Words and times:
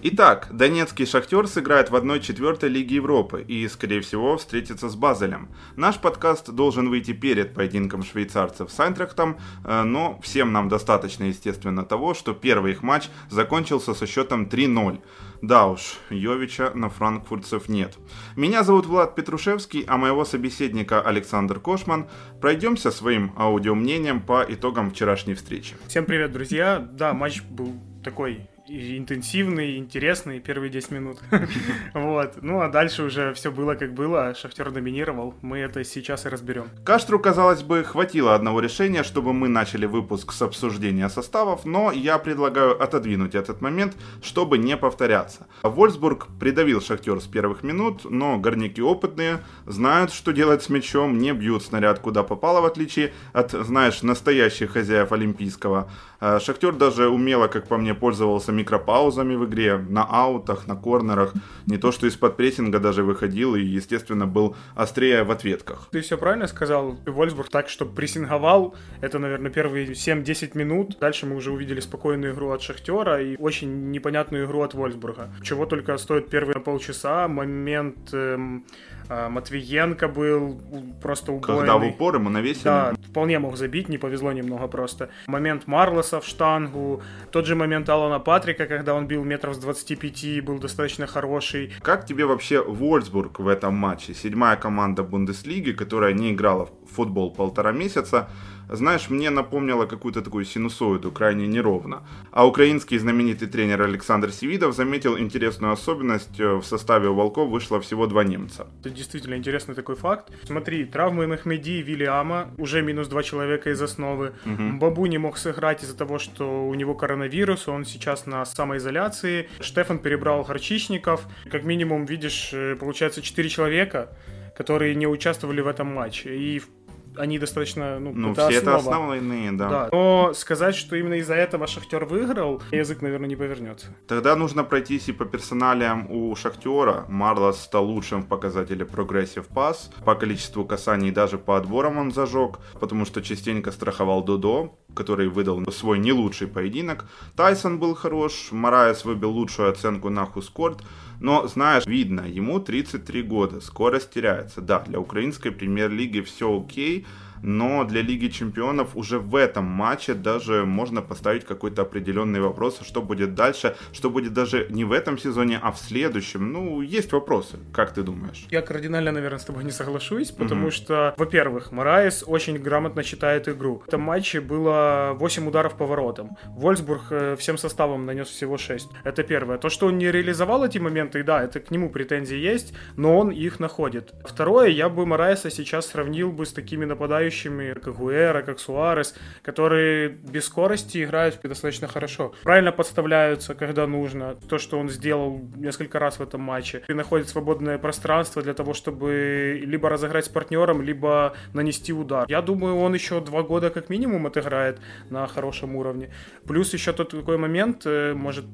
Итак, 0.00 0.48
Донецкий 0.52 1.06
Шахтер 1.06 1.48
сыграет 1.48 1.90
в 1.90 1.96
1-4 1.96 2.68
Лиги 2.68 2.94
Европы 2.94 3.42
и, 3.42 3.66
скорее 3.68 4.00
всего, 4.00 4.36
встретится 4.36 4.88
с 4.88 4.94
Базелем. 4.94 5.48
Наш 5.76 5.98
подкаст 5.98 6.50
должен 6.50 6.88
выйти 6.88 7.12
перед 7.12 7.52
поединком 7.54 8.04
швейцарцев 8.04 8.70
с 8.70 8.78
Айнтрахтом, 8.78 9.38
э, 9.64 9.82
но 9.82 10.20
всем 10.22 10.52
нам 10.52 10.68
достаточно, 10.68 11.24
естественно, 11.24 11.84
того, 11.84 12.14
что 12.14 12.32
первый 12.32 12.72
их 12.72 12.82
матч 12.82 13.08
закончился 13.28 13.92
со 13.92 14.06
счетом 14.06 14.44
3-0. 14.44 15.00
Да 15.42 15.66
уж, 15.66 15.98
Йовича 16.10 16.72
на 16.74 16.90
франкфуртцев 16.90 17.68
нет. 17.68 17.96
Меня 18.36 18.62
зовут 18.62 18.86
Влад 18.86 19.16
Петрушевский, 19.16 19.84
а 19.88 19.96
моего 19.96 20.24
собеседника 20.24 21.00
Александр 21.00 21.58
Кошман. 21.58 22.06
Пройдемся 22.40 22.90
своим 22.90 23.32
аудиомнением 23.36 24.20
по 24.20 24.44
итогам 24.48 24.90
вчерашней 24.90 25.34
встречи. 25.34 25.76
Всем 25.88 26.04
привет, 26.04 26.30
друзья. 26.30 26.78
Да, 26.78 27.14
матч 27.14 27.42
был 27.42 27.74
такой 28.04 28.48
интенсивный, 28.68 29.78
интересный 29.78 30.40
первые 30.40 30.70
10 30.70 30.90
минут. 30.90 31.18
вот. 31.94 32.42
Ну, 32.42 32.60
а 32.60 32.68
дальше 32.68 33.02
уже 33.02 33.32
все 33.34 33.50
было 33.50 33.74
как 33.74 33.94
было. 33.94 34.34
Шахтер 34.34 34.70
доминировал. 34.70 35.34
Мы 35.42 35.58
это 35.58 35.84
сейчас 35.84 36.26
и 36.26 36.28
разберем. 36.28 36.68
Каштру, 36.84 37.18
казалось 37.18 37.62
бы, 37.62 37.84
хватило 37.84 38.34
одного 38.34 38.60
решения, 38.60 39.02
чтобы 39.02 39.32
мы 39.32 39.48
начали 39.48 39.86
выпуск 39.86 40.32
с 40.32 40.42
обсуждения 40.42 41.08
составов, 41.08 41.64
но 41.64 41.90
я 41.92 42.18
предлагаю 42.18 42.80
отодвинуть 42.80 43.34
этот 43.34 43.60
момент, 43.60 43.96
чтобы 44.22 44.58
не 44.58 44.76
повторяться. 44.76 45.46
Вольсбург 45.62 46.28
придавил 46.38 46.80
Шахтер 46.80 47.20
с 47.20 47.26
первых 47.26 47.62
минут, 47.62 48.02
но 48.04 48.38
горняки 48.38 48.82
опытные, 48.82 49.40
знают, 49.66 50.12
что 50.12 50.32
делать 50.32 50.62
с 50.62 50.68
мячом, 50.68 51.18
не 51.18 51.32
бьют 51.32 51.62
снаряд 51.62 51.98
куда 52.00 52.22
попало, 52.22 52.60
в 52.60 52.66
отличие 52.66 53.12
от, 53.32 53.52
знаешь, 53.52 54.02
настоящих 54.02 54.72
хозяев 54.72 55.12
Олимпийского. 55.12 55.90
Э, 56.20 56.38
Шахтер 56.40 56.72
даже 56.72 57.08
умело, 57.08 57.48
как 57.48 57.68
по 57.68 57.76
мне, 57.76 57.94
пользовался 57.94 58.52
микропаузами 58.58 59.34
в 59.36 59.44
игре, 59.46 59.78
на 59.78 60.04
аутах, 60.04 60.66
на 60.66 60.76
корнерах. 60.76 61.32
Не 61.66 61.78
то, 61.78 61.92
что 61.92 62.06
из-под 62.06 62.36
прессинга 62.36 62.78
даже 62.78 63.02
выходил 63.02 63.54
и, 63.54 63.62
естественно, 63.62 64.26
был 64.26 64.56
острее 64.74 65.22
в 65.24 65.30
ответках. 65.30 65.88
Ты 65.90 66.00
все 66.00 66.18
правильно 66.18 66.46
сказал. 66.46 66.98
Вольсбург 67.06 67.48
так, 67.48 67.68
что 67.68 67.86
прессинговал. 67.86 68.74
Это, 69.00 69.18
наверное, 69.18 69.50
первые 69.50 69.86
7-10 69.86 70.56
минут. 70.58 70.98
Дальше 71.00 71.26
мы 71.26 71.36
уже 71.36 71.52
увидели 71.52 71.80
спокойную 71.80 72.34
игру 72.34 72.50
от 72.50 72.62
Шахтера 72.62 73.22
и 73.22 73.36
очень 73.36 73.90
непонятную 73.90 74.46
игру 74.46 74.62
от 74.62 74.74
Вольсбурга. 74.74 75.30
Чего 75.42 75.66
только 75.66 75.96
стоит 75.98 76.28
первые 76.28 76.60
полчаса. 76.60 77.28
Момент 77.28 78.12
эм, 78.12 78.64
а, 79.08 79.28
Матвиенко 79.30 80.08
был 80.08 80.60
просто 81.00 81.32
убойный. 81.32 81.60
Когда 81.60 81.78
в 81.78 81.86
упор 81.86 82.16
ему 82.16 82.30
навесили. 82.30 82.64
Да, 82.64 82.94
вполне 83.08 83.38
мог 83.38 83.56
забить, 83.56 83.88
не 83.88 83.98
повезло 83.98 84.32
немного 84.32 84.66
просто. 84.68 85.08
Момент 85.26 85.66
Марлоса 85.66 86.20
в 86.20 86.26
штангу, 86.26 87.02
тот 87.30 87.46
же 87.46 87.54
момент 87.54 87.88
Алана 87.88 88.18
Патрика, 88.48 88.66
когда 88.66 88.94
он 88.94 89.06
бил 89.06 89.24
метров 89.24 89.56
с 89.56 89.58
25, 89.58 90.42
был 90.42 90.58
достаточно 90.58 91.06
хороший. 91.06 91.70
Как 91.82 92.06
тебе 92.06 92.24
вообще 92.24 92.62
Вольсбург 92.62 93.40
в 93.40 93.46
этом 93.46 93.74
матче? 93.74 94.14
Седьмая 94.14 94.56
команда 94.56 95.02
Бундеслиги, 95.02 95.72
которая 95.72 96.14
не 96.14 96.32
играла 96.32 96.64
в 96.64 96.72
футбол 96.98 97.30
полтора 97.30 97.72
месяца, 97.72 98.28
знаешь, 98.68 99.10
мне 99.10 99.30
напомнило 99.30 99.86
какую-то 99.86 100.20
такую 100.20 100.44
синусоиду, 100.44 101.12
крайне 101.12 101.46
неровно. 101.46 102.02
А 102.32 102.46
украинский 102.46 102.98
знаменитый 102.98 103.48
тренер 103.48 103.82
Александр 103.82 104.30
Севидов 104.30 104.74
заметил 104.74 105.18
интересную 105.18 105.72
особенность. 105.72 106.40
Э, 106.40 106.56
в 106.56 106.64
составе 106.64 107.08
у 107.08 107.14
Волков 107.14 107.48
вышло 107.48 107.80
всего 107.80 108.06
два 108.06 108.24
немца. 108.24 108.66
Это 108.80 108.90
действительно 108.90 109.36
интересный 109.36 109.74
такой 109.74 109.94
факт. 109.94 110.32
Смотри, 110.44 110.84
травмы 110.84 111.26
Мехмеди 111.26 111.78
и 111.78 111.82
Вильяма, 111.82 112.50
уже 112.58 112.82
минус 112.82 113.08
два 113.08 113.22
человека 113.22 113.70
из 113.70 113.80
основы. 113.80 114.32
Угу. 114.44 114.78
Бабу 114.78 115.06
не 115.06 115.18
мог 115.18 115.38
сыграть 115.38 115.82
из-за 115.84 115.96
того, 115.96 116.18
что 116.18 116.68
у 116.68 116.74
него 116.74 116.94
коронавирус, 116.94 117.68
он 117.68 117.84
сейчас 117.84 118.26
на 118.26 118.44
самоизоляции. 118.44 119.48
Штефан 119.60 119.98
перебрал 119.98 120.44
горчичников. 120.44 121.26
Как 121.50 121.64
минимум, 121.64 122.06
видишь, 122.06 122.50
э, 122.52 122.76
получается, 122.76 123.22
четыре 123.22 123.48
человека, 123.48 124.08
которые 124.56 124.94
не 124.94 125.06
участвовали 125.06 125.60
в 125.60 125.68
этом 125.68 125.86
матче. 125.86 126.36
И 126.36 126.58
в 126.58 126.68
они 127.16 127.38
достаточно, 127.38 127.98
ну, 127.98 128.12
ну 128.14 128.32
это 128.32 128.48
все 128.48 128.58
основа. 128.58 128.76
это 128.76 128.76
основные, 128.76 129.52
да. 129.52 129.68
да. 129.68 129.88
Но 129.92 130.32
сказать, 130.34 130.74
что 130.74 130.96
именно 130.96 131.14
из-за 131.14 131.34
этого 131.34 131.66
Шахтер 131.66 132.04
выиграл, 132.04 132.62
язык, 132.70 133.02
наверное, 133.02 133.28
не 133.28 133.36
повернется. 133.36 133.88
Тогда 134.06 134.36
нужно 134.36 134.64
пройтись 134.64 135.08
и 135.08 135.12
по 135.12 135.24
персоналиям 135.24 136.10
у 136.10 136.34
Шахтера. 136.36 137.04
Марлос 137.08 137.60
стал 137.62 137.86
лучшим 137.86 138.22
в 138.22 138.28
показателе 138.28 138.84
progressive 138.84 139.46
pass. 139.46 139.90
По 140.04 140.14
количеству 140.14 140.64
касаний 140.64 141.10
даже 141.10 141.38
по 141.38 141.56
отборам 141.56 141.98
он 141.98 142.12
зажег, 142.12 142.58
потому 142.80 143.04
что 143.04 143.22
частенько 143.22 143.72
страховал 143.72 144.24
Додо, 144.24 144.78
который 144.94 145.28
выдал 145.28 145.64
свой 145.70 145.98
не 145.98 146.12
лучший 146.12 146.48
поединок. 146.48 147.06
Тайсон 147.36 147.78
был 147.78 147.94
хорош, 147.94 148.48
Мораес 148.50 149.04
выбил 149.04 149.30
лучшую 149.30 149.70
оценку 149.70 150.10
на 150.10 150.26
WhoScored. 150.26 150.82
Но, 151.20 151.46
знаешь, 151.46 151.86
видно, 151.86 152.20
ему 152.20 152.60
33 152.60 153.22
года, 153.22 153.60
скорость 153.60 154.10
теряется. 154.10 154.60
Да, 154.60 154.80
для 154.80 154.98
украинской 155.00 155.50
премьер-лиги 155.50 156.20
все 156.20 156.58
окей, 156.58 157.06
но 157.42 157.84
для 157.84 158.02
Лиги 158.02 158.28
Чемпионов 158.28 158.96
уже 158.96 159.18
в 159.18 159.34
этом 159.36 159.64
матче 159.64 160.14
даже 160.14 160.64
можно 160.64 161.02
поставить 161.02 161.44
какой-то 161.44 161.82
определенный 161.82 162.40
вопрос, 162.40 162.80
что 162.82 163.02
будет 163.02 163.34
дальше, 163.34 163.76
что 163.92 164.10
будет 164.10 164.32
даже 164.32 164.66
не 164.70 164.84
в 164.84 164.92
этом 164.92 165.18
сезоне, 165.18 165.58
а 165.62 165.72
в 165.72 165.78
следующем. 165.78 166.52
Ну, 166.52 166.80
есть 166.80 167.12
вопросы, 167.12 167.58
как 167.72 167.92
ты 167.92 168.02
думаешь? 168.02 168.46
Я 168.50 168.62
кардинально, 168.62 169.12
наверное, 169.12 169.38
с 169.38 169.44
тобой 169.44 169.64
не 169.64 169.70
соглашусь, 169.70 170.30
потому 170.30 170.66
угу. 170.66 170.70
что, 170.70 171.14
во-первых, 171.16 171.72
Мораес 171.72 172.24
очень 172.26 172.58
грамотно 172.58 173.04
читает 173.04 173.48
игру. 173.48 173.82
В 173.84 173.88
этом 173.88 174.02
матче 174.02 174.40
было 174.40 175.12
8 175.14 175.48
ударов 175.48 175.76
по 175.76 175.86
воротам. 175.86 176.36
Вольсбург 176.46 177.02
э, 177.10 177.36
всем 177.38 177.58
составом 177.58 178.06
нанес 178.06 178.28
всего 178.28 178.58
6. 178.58 178.88
Это 179.04 179.22
первое. 179.22 179.58
То, 179.58 179.68
что 179.68 179.86
он 179.86 179.98
не 179.98 180.10
реализовал 180.10 180.64
эти 180.64 180.78
моменты, 180.78 181.22
да, 181.22 181.42
это 181.42 181.60
к 181.60 181.70
нему 181.70 181.90
претензии 181.90 182.36
есть, 182.36 182.74
но 182.96 183.18
он 183.18 183.30
их 183.30 183.60
находит. 183.60 184.12
Второе, 184.24 184.68
я 184.68 184.88
бы 184.88 185.06
Мораеса 185.06 185.50
сейчас 185.50 185.86
сравнил 185.86 186.32
бы 186.32 186.46
с 186.46 186.52
такими 186.52 186.84
нападающими 186.84 187.27
нападающими, 187.28 187.74
как 187.74 187.94
Гуэра, 187.94 188.42
как 188.42 188.58
Суарес, 188.58 189.14
которые 189.42 190.08
без 190.08 190.46
скорости 190.46 191.04
играют 191.04 191.38
достаточно 191.42 191.88
хорошо. 191.88 192.32
Правильно 192.42 192.72
подставляются, 192.72 193.54
когда 193.54 193.86
нужно. 193.86 194.34
То, 194.48 194.58
что 194.58 194.78
он 194.78 194.88
сделал 194.88 195.40
несколько 195.56 195.98
раз 195.98 196.18
в 196.18 196.22
этом 196.22 196.40
матче. 196.40 196.82
И 196.88 196.94
находит 196.94 197.28
свободное 197.28 197.78
пространство 197.78 198.42
для 198.42 198.54
того, 198.54 198.74
чтобы 198.74 199.60
либо 199.64 199.88
разыграть 199.88 200.24
с 200.24 200.28
партнером, 200.28 200.82
либо 200.82 201.34
нанести 201.54 201.92
удар. 201.92 202.26
Я 202.28 202.42
думаю, 202.42 202.76
он 202.76 202.94
еще 202.94 203.20
два 203.20 203.42
года 203.42 203.70
как 203.70 203.90
минимум 203.90 204.26
отыграет 204.26 204.78
на 205.10 205.26
хорошем 205.26 205.76
уровне. 205.76 206.10
Плюс 206.46 206.74
еще 206.74 206.92
тот 206.92 207.10
такой 207.10 207.38
момент, 207.38 207.86
э, 207.86 208.14
может, 208.14 208.44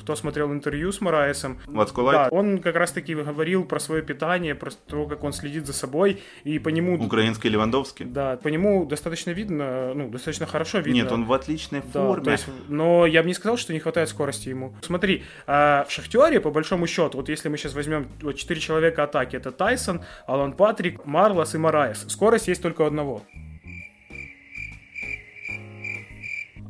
кто 0.00 0.16
смотрел 0.16 0.52
интервью 0.52 0.92
с 0.92 1.00
Мораесом. 1.00 1.58
Да, 1.66 2.28
он 2.30 2.58
как 2.58 2.76
раз-таки 2.76 3.14
говорил 3.14 3.64
про 3.64 3.80
свое 3.80 4.02
питание, 4.02 4.54
про 4.54 4.70
то, 4.70 5.06
как 5.06 5.24
он 5.24 5.32
следит 5.32 5.66
за 5.66 5.72
собой, 5.72 6.22
и 6.44 6.58
по 6.58 6.70
нему... 6.70 6.98
Украинский 7.04 7.50
Левандовский? 7.50 8.06
Да, 8.06 8.23
по 8.42 8.48
нему 8.48 8.84
достаточно 8.84 9.30
видно, 9.30 9.94
ну, 9.94 10.08
достаточно 10.08 10.46
хорошо 10.46 10.78
видно. 10.78 11.02
Нет, 11.02 11.12
он 11.12 11.24
в 11.24 11.32
отличной 11.32 11.80
форме. 11.80 12.16
Да, 12.16 12.24
то 12.24 12.30
есть, 12.32 12.46
но 12.68 13.06
я 13.06 13.22
бы 13.22 13.28
не 13.28 13.34
сказал, 13.34 13.56
что 13.56 13.72
не 13.72 13.78
хватает 13.78 14.08
скорости 14.08 14.48
ему. 14.48 14.74
Смотри, 14.82 15.24
а 15.46 15.84
в 15.88 15.92
Шахтере, 15.92 16.40
по 16.40 16.50
большому 16.50 16.86
счету, 16.86 17.18
вот 17.18 17.28
если 17.28 17.48
мы 17.48 17.56
сейчас 17.56 17.74
возьмем 17.74 18.08
вот 18.22 18.36
4 18.36 18.60
человека 18.60 19.04
атаки, 19.04 19.36
это 19.36 19.52
Тайсон, 19.52 20.02
Алан 20.26 20.52
Патрик, 20.52 21.04
Марлос 21.04 21.54
и 21.54 21.58
Мараес. 21.58 22.04
Скорость 22.08 22.48
есть 22.48 22.62
только 22.62 22.82
у 22.82 22.86
одного. 22.86 23.22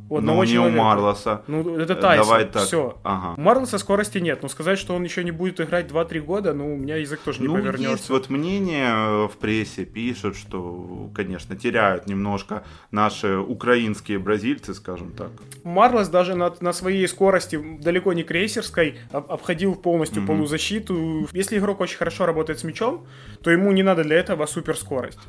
У 0.07 0.17
одного 0.17 0.41
ну, 0.41 0.45
человека. 0.45 0.75
не 0.75 0.79
у 0.79 0.83
Марлоса. 0.83 1.41
Ну, 1.47 1.77
это 1.77 1.95
Тайсон. 1.95 2.25
Давай 2.25 2.45
так. 2.45 2.63
Все. 2.63 2.97
Ага. 3.03 3.33
У 3.37 3.41
Марлоса 3.41 3.77
скорости 3.79 4.19
нет. 4.19 4.43
Но 4.43 4.49
сказать, 4.49 4.77
что 4.77 4.93
он 4.95 5.03
еще 5.03 5.23
не 5.23 5.31
будет 5.31 5.59
играть 5.59 5.87
2-3 5.87 6.19
года, 6.19 6.53
ну, 6.53 6.75
у 6.75 6.77
меня 6.77 6.97
язык 6.97 7.21
тоже 7.21 7.41
не 7.41 7.47
ну, 7.47 7.55
повернется. 7.55 7.91
Есть 7.91 8.09
вот 8.09 8.29
мнение 8.29 8.87
э, 8.87 9.27
в 9.27 9.37
прессе 9.37 9.85
пишут, 9.85 10.35
что, 10.35 11.09
конечно, 11.15 11.55
теряют 11.55 12.05
немножко 12.05 12.63
наши 12.91 13.35
украинские 13.37 14.19
бразильцы, 14.19 14.75
скажем 14.75 15.11
так. 15.11 15.31
Марлос 15.63 16.09
даже 16.09 16.35
на, 16.35 16.53
на 16.59 16.73
своей 16.73 17.07
скорости, 17.07 17.59
далеко 17.79 18.13
не 18.13 18.23
крейсерской, 18.23 18.99
обходил 19.11 19.75
полностью 19.75 20.21
угу. 20.21 20.33
полузащиту. 20.33 21.27
Если 21.31 21.57
игрок 21.57 21.79
очень 21.79 21.97
хорошо 21.97 22.27
работает 22.27 22.59
с 22.59 22.63
мячом, 22.63 23.05
то 23.41 23.49
ему 23.49 23.71
не 23.71 23.81
надо 23.81 24.03
для 24.03 24.17
этого 24.17 24.45
суперскорость. 24.45 25.19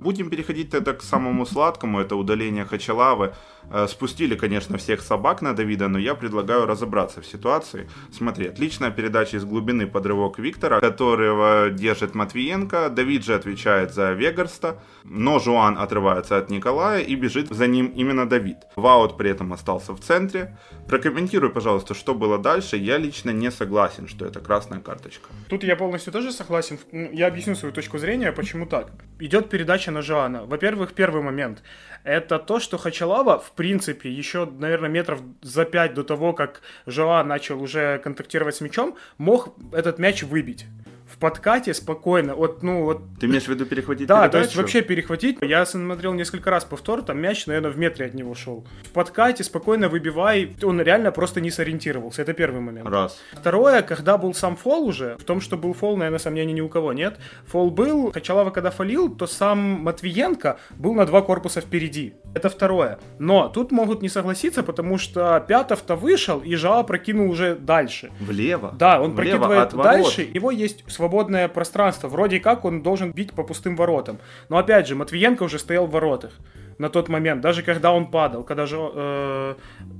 Будем 0.00 0.30
переходить 0.30 0.70
тогда 0.70 0.92
к 0.92 1.02
самому 1.02 1.46
сладкому, 1.46 2.00
это 2.00 2.16
удаление 2.16 2.64
Хачалавы. 2.64 3.34
Э, 3.70 3.86
спустили, 3.86 4.34
конечно, 4.34 4.78
всех 4.78 5.02
собак 5.02 5.42
на 5.42 5.54
Давида, 5.54 5.88
но 5.88 5.98
я 5.98 6.14
предлагаю 6.14 6.66
разобраться 6.66 7.20
в 7.20 7.26
ситуации. 7.26 7.88
Смотри, 8.12 8.48
отличная 8.48 8.90
передача 8.90 9.36
из 9.36 9.44
глубины 9.44 9.86
подрывок 9.86 10.38
Виктора, 10.38 10.80
которого 10.80 11.70
держит 11.70 12.14
Матвиенко. 12.14 12.88
Давид 12.88 13.24
же 13.24 13.34
отвечает 13.34 13.92
за 13.92 14.12
Вегарста, 14.12 14.80
но 15.04 15.38
Жуан 15.38 15.76
отрывается 15.78 16.38
от 16.38 16.50
Николая 16.50 17.00
и 17.00 17.14
бежит 17.14 17.48
за 17.48 17.66
ним 17.66 17.88
именно 17.88 18.28
Давид. 18.28 18.56
Ваут 18.76 19.16
при 19.18 19.30
этом 19.30 19.52
остался 19.52 19.92
в 19.92 20.00
центре. 20.00 20.56
Прокомментируй, 20.86 21.50
пожалуйста, 21.50 21.94
что 21.94 22.14
было 22.14 22.38
дальше. 22.38 22.76
Я 22.76 22.96
лично 22.96 23.30
не 23.30 23.50
согласен, 23.50 24.08
что 24.08 24.24
это 24.24 24.40
красная 24.40 24.80
карточка. 24.80 25.28
Тут 25.48 25.64
я 25.64 25.76
полностью 25.76 26.12
тоже 26.12 26.32
согласен. 26.32 26.78
Я 26.92 27.26
объясню 27.26 27.54
свою 27.54 27.74
точку 27.74 27.98
зрения, 27.98 28.32
почему 28.32 28.64
так. 28.64 28.90
Идет 29.18 29.50
передача 29.50 29.87
на 29.90 30.02
Жоана. 30.02 30.44
Во-первых, 30.44 30.92
первый 30.92 31.22
момент. 31.22 31.62
Это 32.04 32.38
то, 32.38 32.60
что 32.60 32.78
Хачалава, 32.78 33.38
в 33.38 33.52
принципе, 33.52 34.10
еще, 34.10 34.46
наверное, 34.46 34.88
метров 34.88 35.20
за 35.42 35.64
пять 35.64 35.94
до 35.94 36.04
того, 36.04 36.32
как 36.32 36.62
Жоан 36.86 37.28
начал 37.28 37.62
уже 37.62 37.98
контактировать 37.98 38.56
с 38.56 38.60
мячом, 38.60 38.96
мог 39.18 39.54
этот 39.72 39.98
мяч 39.98 40.22
выбить 40.22 40.66
подкате 41.16 41.72
спокойно. 41.72 42.34
Вот, 42.34 42.62
ну, 42.62 42.84
вот... 42.84 43.00
Ты 43.18 43.26
имеешь 43.26 43.44
в 43.44 43.48
виду 43.48 43.64
перехватить 43.64 44.06
Да, 44.06 44.22
передачу? 44.22 44.32
то 44.32 44.38
есть 44.38 44.56
вообще 44.56 44.82
перехватить. 44.82 45.38
Я 45.40 45.64
смотрел 45.64 46.12
несколько 46.12 46.50
раз 46.50 46.64
повтор, 46.64 47.02
там 47.02 47.18
мяч, 47.18 47.46
наверное, 47.46 47.70
в 47.70 47.78
метре 47.78 48.06
от 48.06 48.14
него 48.14 48.34
шел. 48.34 48.66
В 48.82 48.90
подкате 48.90 49.42
спокойно 49.44 49.88
выбивай. 49.88 50.54
Он 50.62 50.80
реально 50.80 51.10
просто 51.12 51.40
не 51.40 51.50
сориентировался. 51.50 52.22
Это 52.22 52.34
первый 52.34 52.60
момент. 52.60 52.86
Раз. 52.88 53.18
Второе, 53.32 53.82
когда 53.82 54.18
был 54.18 54.34
сам 54.34 54.56
фол 54.56 54.86
уже, 54.86 55.16
в 55.18 55.24
том, 55.24 55.40
что 55.40 55.56
был 55.56 55.72
фол, 55.72 55.96
наверное, 55.96 56.18
сомнений 56.18 56.52
ни 56.52 56.60
у 56.60 56.68
кого 56.68 56.92
нет. 56.92 57.18
Фол 57.46 57.70
был, 57.70 58.12
Хачалава 58.12 58.50
когда 58.50 58.70
фолил, 58.70 59.08
то 59.14 59.26
сам 59.26 59.58
Матвиенко 59.58 60.58
был 60.76 60.94
на 60.94 61.06
два 61.06 61.22
корпуса 61.22 61.60
впереди. 61.60 62.14
Это 62.34 62.50
второе. 62.50 62.98
Но 63.18 63.48
тут 63.48 63.72
могут 63.72 64.02
не 64.02 64.08
согласиться, 64.08 64.62
потому 64.62 64.98
что 64.98 65.44
Пятов-то 65.46 65.96
вышел, 65.96 66.40
и 66.40 66.54
Жао 66.54 66.84
прокинул 66.84 67.30
уже 67.30 67.54
дальше. 67.54 68.10
Влево? 68.20 68.74
Да, 68.78 69.00
он 69.00 69.14
Влево 69.14 69.46
прокидывает 69.46 69.74
дальше, 69.74 70.28
его 70.34 70.50
есть 70.50 70.84
свободное 70.98 71.46
пространство. 71.48 72.08
Вроде 72.08 72.40
как 72.40 72.64
он 72.64 72.82
должен 72.82 73.12
бить 73.12 73.32
по 73.32 73.44
пустым 73.44 73.76
воротам. 73.76 74.18
Но 74.48 74.58
опять 74.58 74.88
же, 74.88 74.96
Матвиенко 74.96 75.44
уже 75.44 75.58
стоял 75.60 75.86
в 75.86 75.90
воротах 75.92 76.32
на 76.78 76.88
тот 76.90 77.08
момент, 77.08 77.40
даже 77.40 77.62
когда 77.62 77.92
он 77.92 78.10
падал, 78.10 78.42
когда 78.42 78.66
же 78.66 78.76
э, 78.78 79.54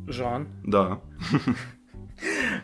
Жан. 0.08 0.48
Да. 0.64 0.98